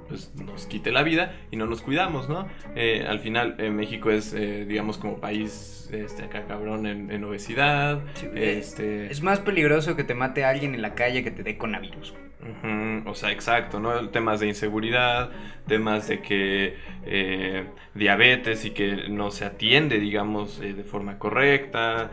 pues, 0.08 0.32
nos 0.34 0.66
quite 0.66 0.90
la 0.90 1.02
vida 1.02 1.34
y 1.50 1.56
no 1.56 1.66
nos 1.66 1.82
cuidamos, 1.82 2.28
¿no? 2.28 2.46
Eh, 2.74 3.04
al 3.08 3.20
final, 3.20 3.56
eh, 3.58 3.70
México 3.70 4.10
es, 4.10 4.32
eh, 4.32 4.64
digamos, 4.66 4.98
como 4.98 5.18
país 5.20 5.88
este, 5.92 6.24
acá 6.24 6.44
cabrón 6.46 6.86
en, 6.86 7.10
en 7.10 7.24
obesidad. 7.24 8.00
Sí, 8.14 8.26
eh, 8.34 8.56
este, 8.58 9.06
Es 9.10 9.22
más 9.22 9.40
peligroso 9.40 9.96
que 9.96 10.04
te 10.04 10.14
mate 10.14 10.44
a 10.44 10.50
alguien 10.50 10.74
en 10.74 10.82
la 10.82 10.94
calle 10.94 11.22
que 11.22 11.30
te 11.30 11.42
dé 11.42 11.56
coronavirus. 11.56 12.14
Ujú, 12.40 13.08
O 13.08 13.14
sea, 13.14 13.32
exacto, 13.32 13.80
¿no? 13.80 14.08
Temas 14.10 14.40
de 14.40 14.46
inseguridad, 14.48 15.30
temas 15.66 16.08
de 16.08 16.20
que 16.20 16.76
eh, 17.04 17.64
diabetes 17.94 18.64
y 18.64 18.70
que 18.70 19.08
no 19.08 19.30
se 19.30 19.44
atiende, 19.44 19.98
digamos, 19.98 20.60
de 20.60 20.84
forma 20.84 21.18
correcta. 21.18 22.10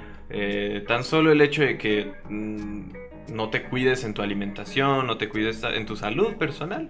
tan 0.87 1.03
solo 1.03 1.31
el 1.31 1.41
hecho 1.41 1.61
de 1.61 1.77
que 1.77 2.11
mm, 2.29 2.89
no 3.33 3.49
te 3.49 3.63
cuides 3.63 4.03
en 4.03 4.13
tu 4.13 4.21
alimentación, 4.21 5.07
no 5.07 5.17
te 5.17 5.29
cuides 5.29 5.63
en 5.63 5.85
tu 5.85 5.95
salud 5.95 6.35
personal, 6.35 6.89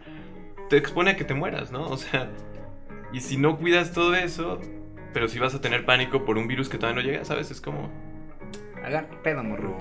te 0.69 0.78
expone 0.78 1.12
a 1.12 1.15
que 1.15 1.23
te 1.23 1.34
mueras, 1.34 1.71
¿no? 1.71 1.88
O 1.88 1.97
sea, 1.97 2.30
y 3.13 3.19
si 3.21 3.38
no 3.38 3.58
cuidas 3.58 3.93
todo 3.93 4.15
eso, 4.15 4.60
pero 5.13 5.28
si 5.28 5.39
vas 5.39 5.56
a 5.56 5.62
tener 5.62 5.86
pánico 5.86 6.25
por 6.25 6.38
un 6.38 6.47
virus 6.47 6.69
que 6.69 6.78
todavía 6.78 7.01
no 7.01 7.08
llega, 7.08 7.25
¿sabes? 7.25 7.51
Es 7.51 7.62
como... 7.62 7.89
Agarra 8.84 9.08
pedo, 9.23 9.43
morro. 9.43 9.75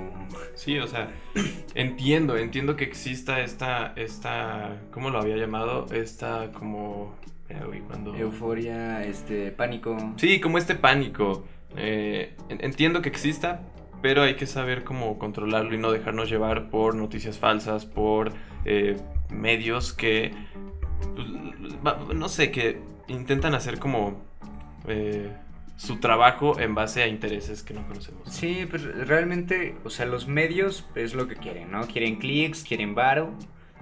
Sí, 0.55 0.79
o 0.79 0.87
sea, 0.87 1.11
entiendo, 1.75 2.37
entiendo 2.39 2.77
que 2.77 2.85
exista 2.85 3.41
esta, 3.43 3.93
esta, 3.97 4.81
¿cómo 4.93 5.11
lo 5.11 5.19
había 5.19 5.37
llamado? 5.37 5.87
Esta 5.93 6.53
como, 6.53 7.15
güey, 7.67 7.81
cuando... 7.81 8.15
Euforia, 8.15 9.05
este, 9.05 9.51
pánico. 9.51 9.97
Sí, 10.17 10.41
como 10.41 10.57
este 10.59 10.75
pánico. 10.75 11.45
Eh, 11.77 12.35
en- 12.49 12.65
entiendo 12.65 13.03
que 13.03 13.09
exista, 13.11 13.61
pero 14.01 14.23
hay 14.23 14.37
que 14.37 14.47
saber 14.47 14.85
cómo 14.85 15.19
controlarlo 15.19 15.75
y 15.75 15.79
no 15.79 15.91
dejarnos 15.93 16.31
llevar 16.31 16.71
por 16.71 16.95
noticias 16.95 17.39
falsas, 17.39 17.85
por 17.85 18.33
eh, 18.65 18.97
medios 19.31 19.93
que, 19.93 20.31
no 22.15 22.29
sé, 22.29 22.51
que 22.51 22.81
intentan 23.09 23.55
hacer 23.55 23.79
como 23.79 24.23
eh, 24.87 25.31
su 25.77 25.99
trabajo 25.99 26.59
en 26.59 26.75
base 26.75 27.03
a 27.03 27.07
intereses 27.07 27.63
que 27.63 27.75
no 27.75 27.87
conocemos. 27.87 28.29
Sí, 28.31 28.67
pues 28.69 28.83
realmente, 28.85 29.77
o 29.85 29.91
sea, 29.91 30.07
los 30.07 30.29
medios 30.29 30.87
es 30.95 31.15
lo 31.15 31.27
que 31.27 31.37
quieren, 31.37 31.71
¿no? 31.71 31.87
Quieren 31.87 32.17
clics, 32.17 32.65
quieren 32.65 32.95
varo. 32.95 33.33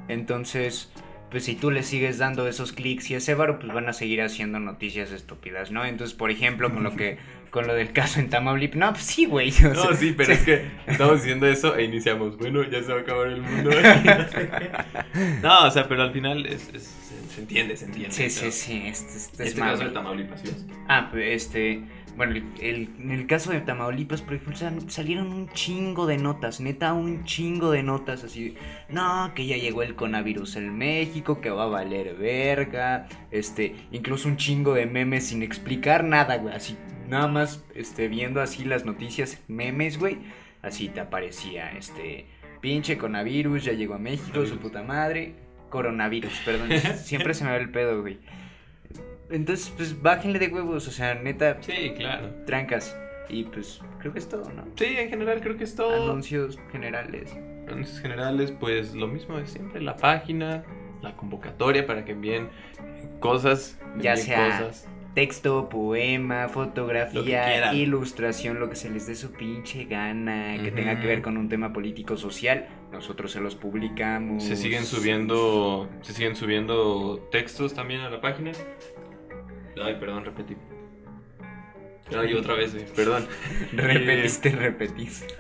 Entonces, 0.08 0.90
pues 1.32 1.44
si 1.44 1.56
tú 1.56 1.70
le 1.72 1.82
sigues 1.82 2.18
dando 2.18 2.46
esos 2.46 2.72
clics 2.72 3.10
y 3.10 3.14
ese 3.14 3.34
varo, 3.34 3.58
pues 3.58 3.72
van 3.72 3.88
a 3.88 3.92
seguir 3.92 4.22
haciendo 4.22 4.60
noticias 4.60 5.10
estúpidas, 5.10 5.72
¿no? 5.72 5.84
Entonces, 5.84 6.14
por 6.16 6.30
ejemplo, 6.30 6.72
con 6.72 6.84
lo 6.84 6.94
que 6.96 7.18
con 7.50 7.66
lo 7.66 7.74
del 7.74 7.92
caso 7.92 8.18
en 8.20 8.30
Tamaulipas, 8.30 8.76
no, 8.78 8.90
pues 8.92 9.02
sí, 9.04 9.24
güey. 9.26 9.50
No, 9.62 9.74
sea, 9.74 9.94
sí, 9.96 10.14
pero 10.16 10.32
es 10.32 10.38
que 10.42 10.66
estamos 10.86 11.16
diciendo 11.22 11.46
eso 11.46 11.76
e 11.76 11.84
iniciamos. 11.84 12.38
Bueno, 12.38 12.62
ya 12.62 12.82
se 12.82 12.92
va 12.92 12.98
a 13.00 13.02
acabar 13.02 13.26
el 13.28 13.42
mundo. 13.42 13.70
no, 15.42 15.66
o 15.66 15.70
sea, 15.70 15.88
pero 15.88 16.02
al 16.02 16.12
final 16.12 16.46
es, 16.46 16.70
es- 16.72 16.82
se, 16.84 17.34
se 17.34 17.40
entiende, 17.40 17.76
se 17.76 17.86
entiende. 17.86 18.12
Sí, 18.14 18.30
sí, 18.30 18.50
sí, 18.52 18.82
este, 18.86 19.16
este 19.16 19.42
es 19.42 19.48
Este 19.50 19.60
caso 19.60 19.84
de. 19.84 19.90
Tamaulipas. 19.90 20.42
Ah, 20.88 21.08
pues, 21.10 21.44
este, 21.44 21.82
bueno, 22.16 22.34
el- 22.36 22.44
el- 22.60 22.88
en 23.00 23.10
el 23.10 23.26
caso 23.26 23.52
de 23.52 23.60
Tamaulipas, 23.60 24.22
por 24.22 24.34
ejemplo, 24.34 24.56
sal- 24.56 24.90
salieron 24.90 25.32
un 25.32 25.48
chingo 25.50 26.06
de 26.06 26.18
notas, 26.18 26.60
neta, 26.60 26.92
un 26.92 27.24
chingo 27.24 27.70
de 27.70 27.82
notas 27.82 28.24
así, 28.24 28.54
no, 28.88 29.32
que 29.34 29.46
ya 29.46 29.56
llegó 29.56 29.82
el 29.82 29.94
coronavirus 29.94 30.56
en 30.56 30.76
México, 30.76 31.40
que 31.40 31.50
va 31.50 31.64
a 31.64 31.68
valer 31.68 32.14
verga, 32.16 33.08
este, 33.30 33.74
incluso 33.92 34.28
un 34.28 34.36
chingo 34.36 34.74
de 34.74 34.86
memes 34.86 35.26
sin 35.28 35.42
explicar 35.42 36.04
nada, 36.04 36.36
güey, 36.36 36.54
así, 36.54 36.76
nada 37.08 37.28
más, 37.28 37.64
este, 37.74 38.08
viendo 38.08 38.40
así 38.40 38.64
las 38.64 38.84
noticias, 38.84 39.42
memes, 39.48 39.98
güey, 39.98 40.18
así 40.62 40.88
te 40.88 41.00
aparecía, 41.00 41.72
este, 41.72 42.26
pinche 42.60 42.98
coronavirus, 42.98 43.64
ya 43.64 43.72
llegó 43.72 43.94
a 43.94 43.98
México, 43.98 44.44
su 44.46 44.58
puta 44.58 44.82
madre, 44.82 45.34
coronavirus, 45.70 46.32
perdón, 46.44 46.68
siempre 46.96 47.32
se 47.34 47.44
me 47.44 47.50
va 47.50 47.56
el 47.56 47.70
pedo, 47.70 48.02
güey. 48.02 48.18
Entonces, 49.30 49.72
pues 49.76 50.00
bájenle 50.00 50.38
de 50.38 50.48
huevos, 50.48 50.86
o 50.88 50.90
sea, 50.90 51.14
neta, 51.14 51.58
Sí, 51.62 51.94
claro. 51.96 52.28
trancas. 52.46 52.96
Y 53.28 53.44
pues 53.44 53.80
creo 54.00 54.12
que 54.12 54.18
es 54.18 54.28
todo, 54.28 54.50
¿no? 54.52 54.64
Sí, 54.76 54.84
en 54.84 55.08
general 55.08 55.40
creo 55.40 55.56
que 55.56 55.64
es 55.64 55.74
todo. 55.74 56.10
Anuncios 56.10 56.58
generales. 56.70 57.34
Anuncios 57.68 58.00
generales, 58.00 58.52
pues 58.52 58.94
lo 58.94 59.06
mismo 59.08 59.38
de 59.38 59.46
siempre. 59.46 59.80
La 59.80 59.96
página, 59.96 60.64
la 61.00 61.16
convocatoria 61.16 61.86
para 61.86 62.04
que 62.04 62.12
envíen 62.12 62.50
cosas. 63.20 63.78
Ya 63.98 64.10
envíen 64.10 64.26
sea 64.26 64.58
cosas. 64.58 64.88
Texto, 65.14 65.68
poema, 65.68 66.48
fotografía, 66.48 67.72
ilustración, 67.74 68.58
lo 68.58 68.70
que 68.70 68.76
se 68.76 68.88
les 68.88 69.06
dé 69.06 69.14
su 69.14 69.32
pinche 69.32 69.84
gana, 69.84 70.56
que 70.62 70.70
tenga 70.72 71.00
que 71.00 71.06
ver 71.06 71.20
con 71.20 71.36
un 71.36 71.50
tema 71.50 71.72
político 71.72 72.16
social, 72.16 72.66
nosotros 72.90 73.30
se 73.32 73.40
los 73.40 73.54
publicamos. 73.54 74.42
Se 74.42 74.56
siguen 74.56 74.84
subiendo. 74.84 75.88
Se 76.00 76.14
siguen 76.14 76.34
subiendo 76.34 77.28
textos 77.30 77.74
también 77.74 78.00
a 78.00 78.10
la 78.10 78.20
página. 78.22 78.52
Ay, 79.80 79.94
perdón, 80.00 80.24
repetí. 80.24 80.56
Ay, 82.16 82.34
otra 82.34 82.54
vez, 82.54 82.74
güey, 82.74 82.84
perdón. 82.94 83.26
Repetiste, 83.72 84.50
repetís. 84.50 85.24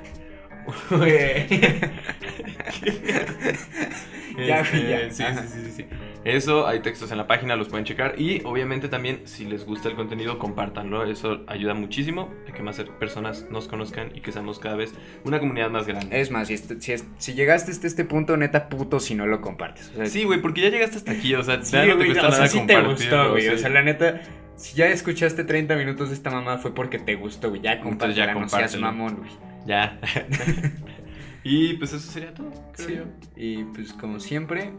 Ya, 4.38 4.60
Este, 4.60 4.88
ya. 4.88 5.10
Sí, 5.10 5.22
Ajá. 5.22 5.42
sí, 5.42 5.48
sí, 5.48 5.60
sí, 5.66 5.72
sí. 5.72 5.86
Eso, 6.24 6.66
hay 6.68 6.80
textos 6.80 7.10
en 7.10 7.18
la 7.18 7.26
página, 7.26 7.56
los 7.56 7.68
pueden 7.68 7.84
checar. 7.84 8.14
Y 8.20 8.42
obviamente 8.44 8.88
también, 8.88 9.22
si 9.24 9.44
les 9.44 9.66
gusta 9.66 9.88
el 9.88 9.96
contenido, 9.96 10.38
compártanlo. 10.38 11.04
Eso 11.04 11.42
ayuda 11.48 11.74
muchísimo 11.74 12.30
a 12.48 12.52
que 12.52 12.62
más 12.62 12.80
personas 13.00 13.46
nos 13.50 13.66
conozcan 13.66 14.12
y 14.14 14.20
que 14.20 14.30
seamos 14.30 14.58
cada 14.60 14.76
vez 14.76 14.94
una 15.24 15.40
comunidad 15.40 15.70
más 15.70 15.86
grande. 15.86 16.20
Es 16.20 16.30
más, 16.30 16.48
si, 16.48 16.54
est- 16.54 16.80
si, 16.80 16.92
est- 16.92 17.08
si 17.18 17.34
llegaste 17.34 17.72
hasta 17.72 17.86
este 17.86 18.04
punto, 18.04 18.36
neta 18.36 18.68
puto 18.68 19.00
si 19.00 19.14
no 19.16 19.26
lo 19.26 19.40
compartes. 19.40 19.90
O 19.90 19.96
sea, 19.96 20.06
Sí, 20.06 20.24
güey, 20.24 20.40
porque 20.40 20.60
ya 20.60 20.68
llegaste 20.70 20.96
hasta 20.98 21.12
aquí. 21.12 21.34
O 21.34 21.42
sea, 21.42 21.62
Sí, 21.64 21.72
ya 21.72 21.86
no 21.86 21.90
te 21.90 21.94
güey, 21.96 22.06
cuesta 22.08 22.28
o 22.28 22.30
sea, 22.30 22.38
nada 22.38 22.48
sí 22.48 22.58
te 22.66 22.74
compartirlo, 22.74 23.18
gustó, 23.18 23.30
güey. 23.32 23.48
O 23.48 23.58
sea, 23.58 23.68
la 23.70 23.82
neta, 23.82 24.20
si 24.56 24.76
ya 24.76 24.86
escuchaste 24.88 25.42
30 25.44 25.74
minutos 25.76 26.08
de 26.10 26.14
esta 26.14 26.30
mamá 26.30 26.58
fue 26.58 26.72
porque 26.74 26.98
te 27.00 27.16
gustó, 27.16 27.48
güey. 27.48 27.62
Ya 27.62 27.72
Entonces 27.72 28.14
ya 28.16 28.32
no 28.32 28.48
seas 28.48 28.78
mamón, 28.78 29.16
güey. 29.16 29.30
Ya. 29.66 29.98
y 31.44 31.74
pues 31.74 31.92
eso 31.92 32.10
sería 32.10 32.32
todo, 32.32 32.50
creo 32.72 32.88
Sí. 32.88 32.94
yo. 32.96 33.02
Y 33.36 33.64
pues 33.64 33.92
como 33.92 34.20
siempre, 34.20 34.70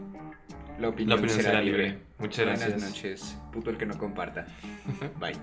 la 0.78 0.88
opinión, 0.88 1.08
La 1.10 1.14
opinión 1.16 1.36
será, 1.36 1.50
será 1.50 1.62
libre. 1.62 1.84
libre. 1.88 2.02
Muchas 2.18 2.44
Buenas 2.46 2.60
gracias. 2.68 2.90
noches, 2.90 3.38
puto 3.52 3.70
el 3.70 3.76
que 3.78 3.86
no 3.86 3.96
comparta. 3.98 4.46
Bye. 5.20 5.34